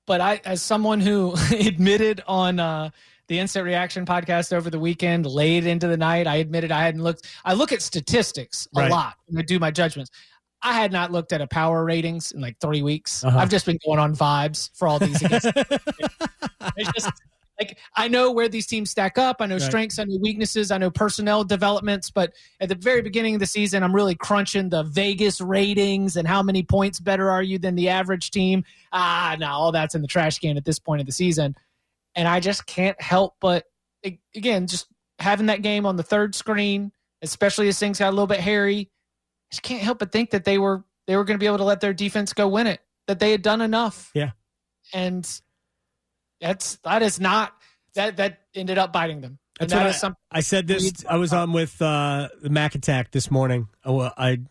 But 0.05 0.21
I, 0.21 0.41
as 0.45 0.61
someone 0.61 0.99
who 0.99 1.33
admitted 1.51 2.23
on 2.27 2.59
uh, 2.59 2.89
the 3.27 3.39
Instant 3.39 3.65
Reaction 3.65 4.05
podcast 4.05 4.53
over 4.53 4.69
the 4.69 4.79
weekend, 4.79 5.25
late 5.25 5.65
into 5.65 5.87
the 5.87 5.97
night, 5.97 6.27
I 6.27 6.37
admitted 6.37 6.71
I 6.71 6.81
hadn't 6.83 7.03
looked. 7.03 7.27
I 7.45 7.53
look 7.53 7.71
at 7.71 7.81
statistics 7.81 8.67
a 8.75 8.81
Right. 8.81 8.91
lot 8.91 9.15
when 9.27 9.41
I 9.41 9.45
do 9.45 9.59
my 9.59 9.71
judgments. 9.71 10.11
I 10.61 10.73
had 10.73 10.93
not 10.93 11.11
looked 11.11 11.33
at 11.33 11.41
a 11.41 11.47
power 11.47 11.83
ratings 11.83 12.31
in 12.31 12.39
like 12.39 12.57
three 12.61 12.81
weeks. 12.81 13.23
Uh-huh. 13.23 13.37
I've 13.37 13.49
just 13.49 13.65
been 13.65 13.79
going 13.85 13.99
on 13.99 14.15
vibes 14.15 14.69
for 14.77 14.87
all 14.87 14.97
these. 14.99 15.21
It's 16.77 16.91
just 16.93 17.11
like 17.59 17.77
I 17.95 18.07
know 18.07 18.31
where 18.31 18.49
these 18.49 18.65
teams 18.65 18.89
stack 18.89 19.17
up. 19.17 19.37
I 19.39 19.45
know 19.45 19.55
Right. 19.55 19.61
strengths, 19.61 19.99
I 19.99 20.05
know 20.05 20.17
weaknesses, 20.19 20.71
I 20.71 20.77
know 20.77 20.89
personnel 20.89 21.43
developments. 21.43 22.09
But 22.09 22.33
at 22.59 22.69
the 22.69 22.75
very 22.75 23.01
beginning 23.01 23.35
of 23.35 23.39
the 23.39 23.45
season, 23.45 23.83
I'm 23.83 23.93
really 23.93 24.15
crunching 24.15 24.69
the 24.69 24.83
Vegas 24.83 25.39
ratings 25.39 26.17
and 26.17 26.27
how 26.27 26.41
many 26.41 26.63
points 26.63 26.99
better 26.99 27.29
are 27.29 27.43
you 27.43 27.59
than 27.59 27.75
the 27.75 27.89
average 27.89 28.31
team. 28.31 28.63
Ah, 28.91 29.35
no, 29.39 29.47
all 29.47 29.71
that's 29.71 29.95
in 29.95 30.01
the 30.01 30.07
trash 30.07 30.39
can 30.39 30.57
at 30.57 30.65
this 30.65 30.79
point 30.79 30.99
of 31.01 31.05
the 31.05 31.13
season. 31.13 31.55
And 32.15 32.27
I 32.27 32.39
just 32.39 32.65
can't 32.65 32.99
help 33.01 33.35
but 33.39 33.65
again, 34.35 34.67
just 34.67 34.87
having 35.19 35.45
that 35.45 35.61
game 35.61 35.85
on 35.85 35.95
the 35.95 36.03
third 36.03 36.35
screen, 36.35 36.91
especially 37.21 37.67
as 37.67 37.79
things 37.79 37.99
got 37.99 38.09
a 38.09 38.11
little 38.11 38.27
bit 38.27 38.39
hairy, 38.39 38.79
I 38.79 39.47
just 39.51 39.63
can't 39.63 39.81
help 39.81 39.99
but 39.99 40.11
think 40.11 40.31
that 40.31 40.43
they 40.43 40.57
were 40.57 40.83
they 41.07 41.15
were 41.15 41.23
going 41.23 41.35
to 41.35 41.39
be 41.39 41.45
able 41.45 41.57
to 41.59 41.63
let 41.63 41.81
their 41.81 41.93
defense 41.93 42.33
go 42.33 42.47
win 42.47 42.67
it. 42.67 42.81
That 43.07 43.19
they 43.19 43.31
had 43.31 43.41
done 43.41 43.61
enough. 43.61 44.09
Yeah. 44.15 44.31
And 44.93 45.29
that's 46.43 46.75
that 46.83 47.01
is 47.01 47.19
not 47.19 47.53
that 47.95 48.17
that 48.17 48.39
ended 48.53 48.77
up 48.77 48.91
biting 48.91 49.21
them. 49.21 49.39
That's 49.59 49.71
that 49.71 49.79
what 49.79 49.89
is 49.89 49.95
I, 49.95 49.99
something 49.99 50.21
I 50.31 50.39
said 50.41 50.67
this. 50.67 50.91
I 51.09 51.15
was 51.15 51.31
on 51.31 51.53
with 51.53 51.81
uh, 51.81 52.27
the 52.41 52.49
Mac 52.49 52.75
Attack 52.75 53.11
this 53.11 53.31
morning. 53.31 53.69
Well, 53.85 54.13
I 54.17 54.41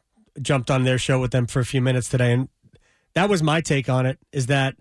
jumped 0.41 0.71
on 0.71 0.85
their 0.85 0.99
show 0.99 1.21
with 1.21 1.33
them 1.33 1.47
for 1.47 1.61
a 1.61 1.65
few 1.65 1.83
minutes 1.83 2.09
today, 2.09 2.33
and 2.33 2.49
that 3.15 3.29
was 3.29 3.43
my 3.43 3.61
take 3.61 3.89
on 3.89 4.07
it. 4.07 4.19
Is 4.33 4.47
that 4.47 4.77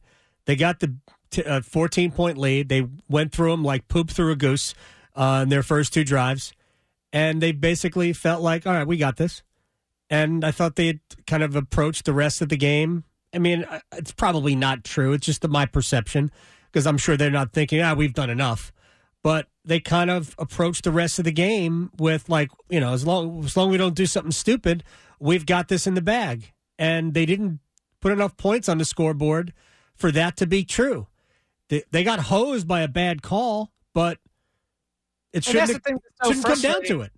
they 0.46 0.56
got 0.56 0.80
the 0.80 0.96
t- 1.32 1.44
uh, 1.44 1.62
14 1.62 2.12
point 2.12 2.38
lead. 2.38 2.70
They 2.70 2.88
went 3.10 3.34
through 3.34 3.52
them 3.52 3.64
like 3.64 3.90
poop 3.90 4.10
through 4.10 4.32
a 4.32 4.38
goose 4.38 4.74
uh, 5.16 5.42
in 5.44 5.50
their 5.50 5.64
first 5.64 5.94
two 5.94 6.06
drives, 6.06 6.54
and 7.12 7.42
they 7.42 7.52
basically 7.52 8.14
felt 8.14 8.42
like, 8.42 8.66
all 8.66 8.74
right, 8.74 8.88
we 8.88 8.98
got 8.98 9.18
this. 9.18 9.44
And 10.10 10.46
I 10.46 10.52
thought 10.52 10.76
they 10.76 10.88
had 10.88 11.00
kind 11.28 11.44
of 11.44 11.56
approached 11.56 12.06
the 12.06 12.14
rest 12.14 12.42
of 12.42 12.50
the 12.50 12.58
game. 12.58 13.04
I 13.34 13.40
mean, 13.40 13.64
uh, 13.64 13.80
it's 13.94 14.12
probably 14.12 14.56
not 14.56 14.84
true. 14.84 15.14
It's 15.14 15.26
just 15.26 15.46
my 15.48 15.66
perception 15.66 16.32
because 16.72 16.88
I'm 16.88 16.98
sure 16.98 17.18
they're 17.18 17.32
not 17.32 17.54
thinking, 17.54 17.82
ah, 17.82 17.94
we've 17.94 18.14
done 18.14 18.30
enough. 18.30 18.72
But 19.24 19.48
they 19.64 19.80
kind 19.80 20.10
of 20.10 20.34
approach 20.40 20.82
the 20.82 20.92
rest 20.92 21.20
of 21.20 21.26
the 21.26 21.32
game 21.32 21.92
with 21.98 22.28
like 22.28 22.50
you 22.70 22.80
know 22.80 22.94
as 22.94 23.06
long 23.06 23.44
as 23.44 23.56
long 23.56 23.70
as 23.70 23.72
we 23.72 23.78
don't 23.78 23.94
do 23.96 24.08
something 24.08 24.32
stupid 24.32 24.84
we've 25.20 25.46
got 25.46 25.68
this 25.68 25.86
in 25.86 25.94
the 25.94 26.02
bag. 26.02 26.52
And 26.80 27.14
they 27.14 27.28
didn't 27.28 27.60
put 28.00 28.12
enough 28.12 28.36
points 28.38 28.68
on 28.68 28.80
the 28.80 28.86
scoreboard 28.86 29.54
for 29.96 30.12
that 30.12 30.36
to 30.38 30.48
be 30.48 30.64
true. 30.64 31.06
They, 31.70 31.84
they 31.92 32.04
got 32.04 32.20
hosed 32.20 32.68
by 32.68 32.82
a 32.82 32.88
bad 32.88 33.22
call 33.22 33.72
but 33.94 34.18
it 35.34 35.44
shouldn't, 35.44 35.74
the 35.74 35.80
thing 35.80 36.00
so 36.24 36.32
shouldn't 36.32 36.46
come 36.46 36.62
down 36.62 36.84
to 36.86 37.02
it. 37.02 37.12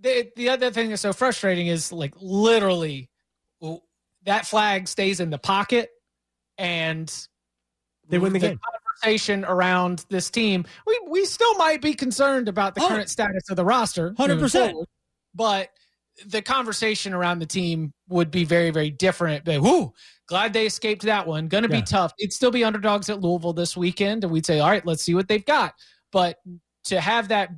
The 0.00 0.30
the 0.36 0.48
other 0.48 0.70
thing 0.70 0.88
that's 0.90 1.02
so 1.02 1.12
frustrating 1.12 1.66
is 1.66 1.92
like 1.92 2.14
literally 2.20 3.10
that 4.24 4.46
flag 4.46 4.88
stays 4.88 5.20
in 5.20 5.30
the 5.30 5.38
pocket 5.38 5.90
and 6.58 7.12
They 8.08 8.18
win 8.18 8.32
the 8.32 8.38
game. 8.38 8.60
Conversation 9.00 9.44
around 9.44 10.04
this 10.10 10.30
team 10.30 10.64
we 10.86 11.00
we 11.08 11.24
still 11.24 11.54
might 11.56 11.80
be 11.80 11.94
concerned 11.94 12.48
about 12.48 12.74
the 12.74 12.82
Oh. 12.82 12.88
current 12.88 13.08
status 13.08 13.48
of 13.50 13.56
the 13.56 13.64
roster. 13.64 14.12
100%. 14.12 14.38
Mm-hmm. 14.40 14.82
but 15.34 15.68
the 16.26 16.42
conversation 16.42 17.14
around 17.14 17.38
the 17.38 17.46
team 17.46 17.92
would 18.08 18.30
be 18.30 18.44
very 18.44 18.70
very 18.70 18.90
different. 18.90 19.44
But 19.44 19.60
whoo 19.62 19.92
glad 20.28 20.52
they 20.52 20.66
escaped 20.66 21.02
that 21.02 21.26
one. 21.26 21.48
Gonna 21.48 21.68
Yeah. 21.68 21.80
be 21.80 21.82
tough. 21.82 22.12
It'd 22.18 22.32
still 22.32 22.50
be 22.50 22.62
underdogs 22.64 23.08
at 23.08 23.20
louisville 23.20 23.52
this 23.54 23.76
weekend 23.76 24.24
and 24.24 24.32
we'd 24.32 24.46
say 24.46 24.60
all 24.60 24.68
right 24.70 24.84
let's 24.84 25.02
see 25.02 25.14
what 25.14 25.28
they've 25.28 25.44
got. 25.44 25.74
But 26.12 26.38
to 26.84 27.00
have 27.00 27.28
that 27.28 27.50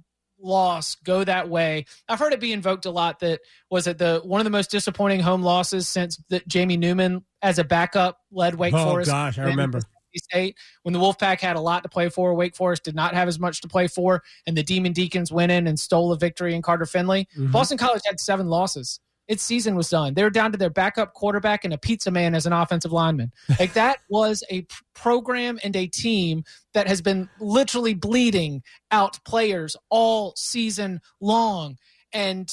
loss 0.45 0.97
go 1.05 1.23
that 1.23 1.49
way 1.49 1.85
i've 2.09 2.19
heard 2.19 2.33
it 2.33 2.41
be 2.41 2.53
invoked 2.53 2.85
a 2.85 2.91
lot 2.91 3.21
that 3.21 3.39
was 3.71 3.87
it 3.87 3.97
the 3.97 4.21
one 4.25 4.41
of 4.41 4.45
the 4.45 4.51
most 4.51 4.73
disappointing 4.73 5.21
home 5.21 5.41
losses 5.41 5.87
since 5.87 6.21
that 6.31 6.49
jamie 6.49 6.77
newman 6.77 7.25
as 7.43 7.61
a 7.61 7.65
backup 7.65 8.19
led 8.33 8.57
wake 8.57 8.75
oh 8.75 8.83
forest 8.85 9.09
Oh 9.09 9.13
gosh 9.13 9.39
i 9.39 9.45
remember 9.45 9.81
State 10.19 10.57
when 10.83 10.93
the 10.93 11.01
Wolfpack 11.01 11.41
had 11.41 11.57
a 11.57 11.61
lot 11.61 11.83
to 11.83 11.89
play 11.89 12.09
for. 12.09 12.35
Wake 12.35 12.55
Forest 12.55 12.85
did 12.85 12.95
not 12.95 13.15
have 13.15 13.29
as 13.29 13.39
much 13.39 13.61
to 13.63 13.69
play 13.69 13.87
for, 13.87 14.23
and 14.47 14.57
the 14.57 14.63
Demon 14.63 14.93
Deacons 14.93 15.33
went 15.33 15.53
in 15.53 15.67
and 15.67 15.79
stole 15.79 16.13
a 16.13 16.17
victory 16.17 16.55
in 16.55 16.63
Carter 16.63 16.87
Finley. 16.87 17.29
Mhm. 17.37 17.53
Boston 17.53 17.79
College 17.79 18.03
had 18.05 18.21
seven 18.21 18.49
losses. 18.49 19.01
Its 19.29 19.43
season 19.43 19.77
was 19.77 19.89
done. 19.89 20.15
They 20.15 20.25
were 20.25 20.31
down 20.31 20.51
to 20.53 20.59
their 20.59 20.69
backup 20.69 21.15
quarterback 21.15 21.65
and 21.65 21.73
a 21.73 21.79
pizza 21.79 22.11
man 22.11 22.35
as 22.35 22.45
an 22.45 22.53
offensive 22.53 22.93
lineman. 22.93 23.33
Like 23.61 23.73
that 23.75 23.99
was 24.09 24.43
a 24.51 24.67
program 24.95 25.61
and 25.63 25.77
a 25.77 25.87
team 25.87 26.43
that 26.75 26.89
has 26.89 27.01
been 27.01 27.31
literally 27.41 27.95
bleeding 27.95 28.63
out 28.91 29.23
players 29.25 29.77
all 29.91 30.35
season 30.37 31.01
long. 31.21 31.79
And 32.13 32.53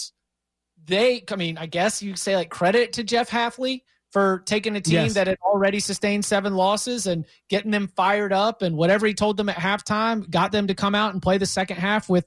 they, 0.85 1.23
I 1.29 1.35
mean, 1.35 1.57
I 1.57 1.65
guess 1.65 2.01
you 2.01 2.15
say 2.15 2.35
like 2.35 2.49
credit 2.49 2.93
to 2.93 3.03
Jeff 3.03 3.29
Hafley 3.29 3.81
for 4.11 4.41
taking 4.45 4.75
a 4.75 4.81
team 4.81 4.93
Yes. 4.95 5.13
that 5.13 5.27
had 5.27 5.37
already 5.43 5.79
sustained 5.79 6.25
seven 6.25 6.55
losses 6.55 7.05
and 7.07 7.25
getting 7.47 7.69
them 7.71 7.87
fired 7.95 8.33
up 8.33 8.61
and 8.63 8.75
whatever 8.75 9.05
he 9.05 9.13
told 9.13 9.37
them 9.37 9.49
at 9.49 9.55
halftime 9.57 10.27
got 10.29 10.51
them 10.51 10.65
to 10.67 10.73
come 10.73 10.95
out 10.95 11.13
and 11.13 11.21
play 11.21 11.37
the 11.37 11.45
second 11.45 11.77
half 11.77 12.09
with 12.09 12.25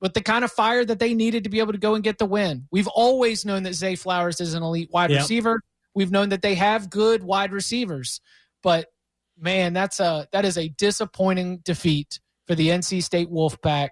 with 0.00 0.14
the 0.14 0.20
kind 0.20 0.44
of 0.44 0.50
fire 0.50 0.84
that 0.84 0.98
they 0.98 1.14
needed 1.14 1.44
to 1.44 1.50
be 1.50 1.60
able 1.60 1.70
to 1.70 1.78
go 1.78 1.94
and 1.94 2.02
get 2.02 2.18
the 2.18 2.26
win. 2.26 2.66
We've 2.72 2.88
always 2.88 3.44
known 3.44 3.62
that 3.62 3.74
Zay 3.74 3.94
Flowers 3.94 4.40
is 4.40 4.54
an 4.54 4.62
elite 4.64 4.90
wide 4.92 5.10
Yep. 5.10 5.20
receiver. 5.20 5.62
We've 5.94 6.10
known 6.10 6.30
that 6.30 6.42
they 6.42 6.56
have 6.56 6.90
good 6.90 7.22
wide 7.22 7.52
receivers, 7.52 8.20
but 8.64 8.88
man, 9.38 9.72
that's 9.72 10.00
a 10.00 10.26
that 10.32 10.44
is 10.44 10.58
a 10.58 10.68
disappointing 10.70 11.58
defeat 11.58 12.18
for 12.48 12.56
the 12.56 12.68
NC 12.70 13.00
State 13.00 13.30
Wolfpack 13.30 13.90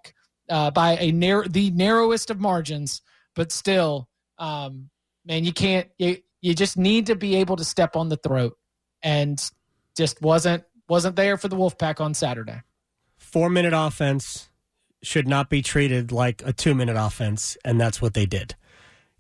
uh, 0.49 0.73
by 0.73 0.97
a 0.97 1.13
narrow 1.13 1.47
the 1.47 1.71
narrowest 1.71 2.31
of 2.31 2.41
margins. 2.41 3.03
But 3.37 3.53
still, 3.53 4.09
um, 4.39 4.91
man, 5.25 5.45
you 5.45 5.53
can't 5.53 5.89
you 5.99 6.17
you 6.41 6.55
just 6.55 6.77
need 6.77 7.07
to 7.07 7.15
be 7.15 7.37
able 7.37 7.57
to 7.57 7.65
step 7.65 7.97
on 7.97 8.09
the 8.09 8.17
throat, 8.17 8.57
and 9.03 9.43
just 9.97 10.21
wasn't 10.23 10.65
wasn't 10.89 11.17
there 11.17 11.37
for 11.37 11.49
the 11.49 11.57
Wolfpack 11.57 12.01
on 12.01 12.15
Saturday. 12.15 12.63
four 13.17 13.49
minute 13.51 13.73
offense 13.75 14.49
should 15.03 15.29
not 15.29 15.49
be 15.49 15.63
treated 15.63 16.13
like 16.13 16.43
a 16.45 16.53
two 16.53 16.75
minute 16.75 16.97
offense, 16.97 17.57
and 17.65 17.81
that's 17.81 18.03
what 18.03 18.15
they 18.15 18.27
did. 18.27 18.55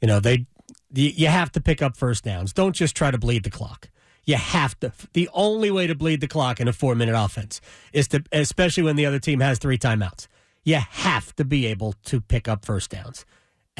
You 0.01 0.09
know, 0.09 0.21
they 0.21 0.47
you 0.93 1.29
have 1.29 1.53
to 1.53 1.61
pick 1.61 1.83
up 1.83 1.97
first 1.97 2.25
downs. 2.25 2.53
Don't 2.53 2.75
just 2.75 2.97
try 2.97 3.11
to 3.11 3.19
bleed 3.19 3.45
the 3.45 3.51
clock. 3.51 3.91
You 4.25 4.37
have 4.37 4.79
to. 4.81 4.93
The 5.13 5.29
only 5.33 5.71
way 5.71 5.87
to 5.87 5.95
bleed 5.95 6.21
the 6.21 6.29
clock 6.29 6.61
in 6.61 6.69
a 6.69 6.73
four 6.73 6.95
minute 6.95 7.15
offense 7.15 7.61
is 7.93 8.09
to, 8.09 8.23
especially 8.33 8.83
when 8.83 8.97
the 8.97 9.07
other 9.07 9.19
team 9.19 9.41
has 9.41 9.59
three 9.59 9.79
timeouts. 9.79 10.27
You 10.65 10.77
have 10.77 11.35
to 11.37 11.45
be 11.45 11.67
able 11.67 11.95
to 12.05 12.21
pick 12.21 12.47
up 12.49 12.65
first 12.65 12.91
downs. 12.91 13.25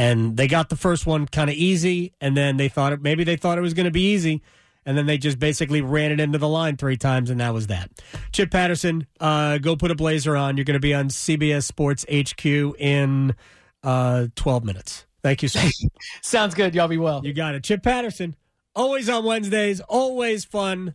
And 0.01 0.35
they 0.35 0.49
got 0.49 0.71
the 0.71 0.77
first 0.77 1.07
one 1.07 1.27
kind 1.27 1.51
of 1.51 1.57
easy, 1.57 2.15
and 2.23 2.35
then 2.35 2.57
they 2.57 2.71
thought 2.71 2.95
it, 2.95 3.03
maybe 3.03 3.23
they 3.23 3.37
thought 3.37 3.59
it 3.59 3.61
was 3.61 3.75
going 3.75 3.85
to 3.85 3.91
be 3.91 4.13
easy, 4.15 4.41
and 4.87 4.97
then 4.97 5.05
they 5.05 5.19
just 5.19 5.39
basically 5.39 5.83
ran 5.83 6.11
it 6.11 6.19
into 6.21 6.39
the 6.39 6.49
line 6.49 6.79
three 6.79 6.97
times, 6.97 7.29
and 7.29 7.39
that 7.39 7.53
was 7.53 7.67
that. 7.67 7.91
Chip 8.33 8.51
Patterson, 8.51 9.07
uh, 9.21 9.59
go 9.59 9.77
put 9.77 9.91
a 9.91 9.95
blazer 9.95 10.39
on. 10.39 10.57
You're 10.57 10.65
going 10.65 10.73
to 10.73 10.81
be 10.81 10.95
on 10.95 11.09
CBS 11.11 11.65
Sports 11.65 12.07
HQ 12.11 12.47
in 12.47 13.35
uh, 13.83 14.29
12 14.37 14.65
minutes. 14.65 15.05
Thank 15.23 15.43
you, 15.43 15.49
sir. 15.49 15.69
Sounds 16.23 16.55
good. 16.55 16.75
Y'all 16.75 16.89
be 16.89 16.97
well. 16.97 17.21
you 17.23 17.35
got 17.35 17.55
it. 17.55 17.63
Chip 17.63 17.83
Patterson, 17.83 18.37
always 18.75 19.11
on 19.11 19.23
Wednesdays, 19.23 19.81
always 19.81 20.47
fun. 20.47 20.95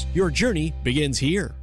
Your 0.13 0.29
journey 0.29 0.73
begins 0.83 1.17
here. 1.17 1.55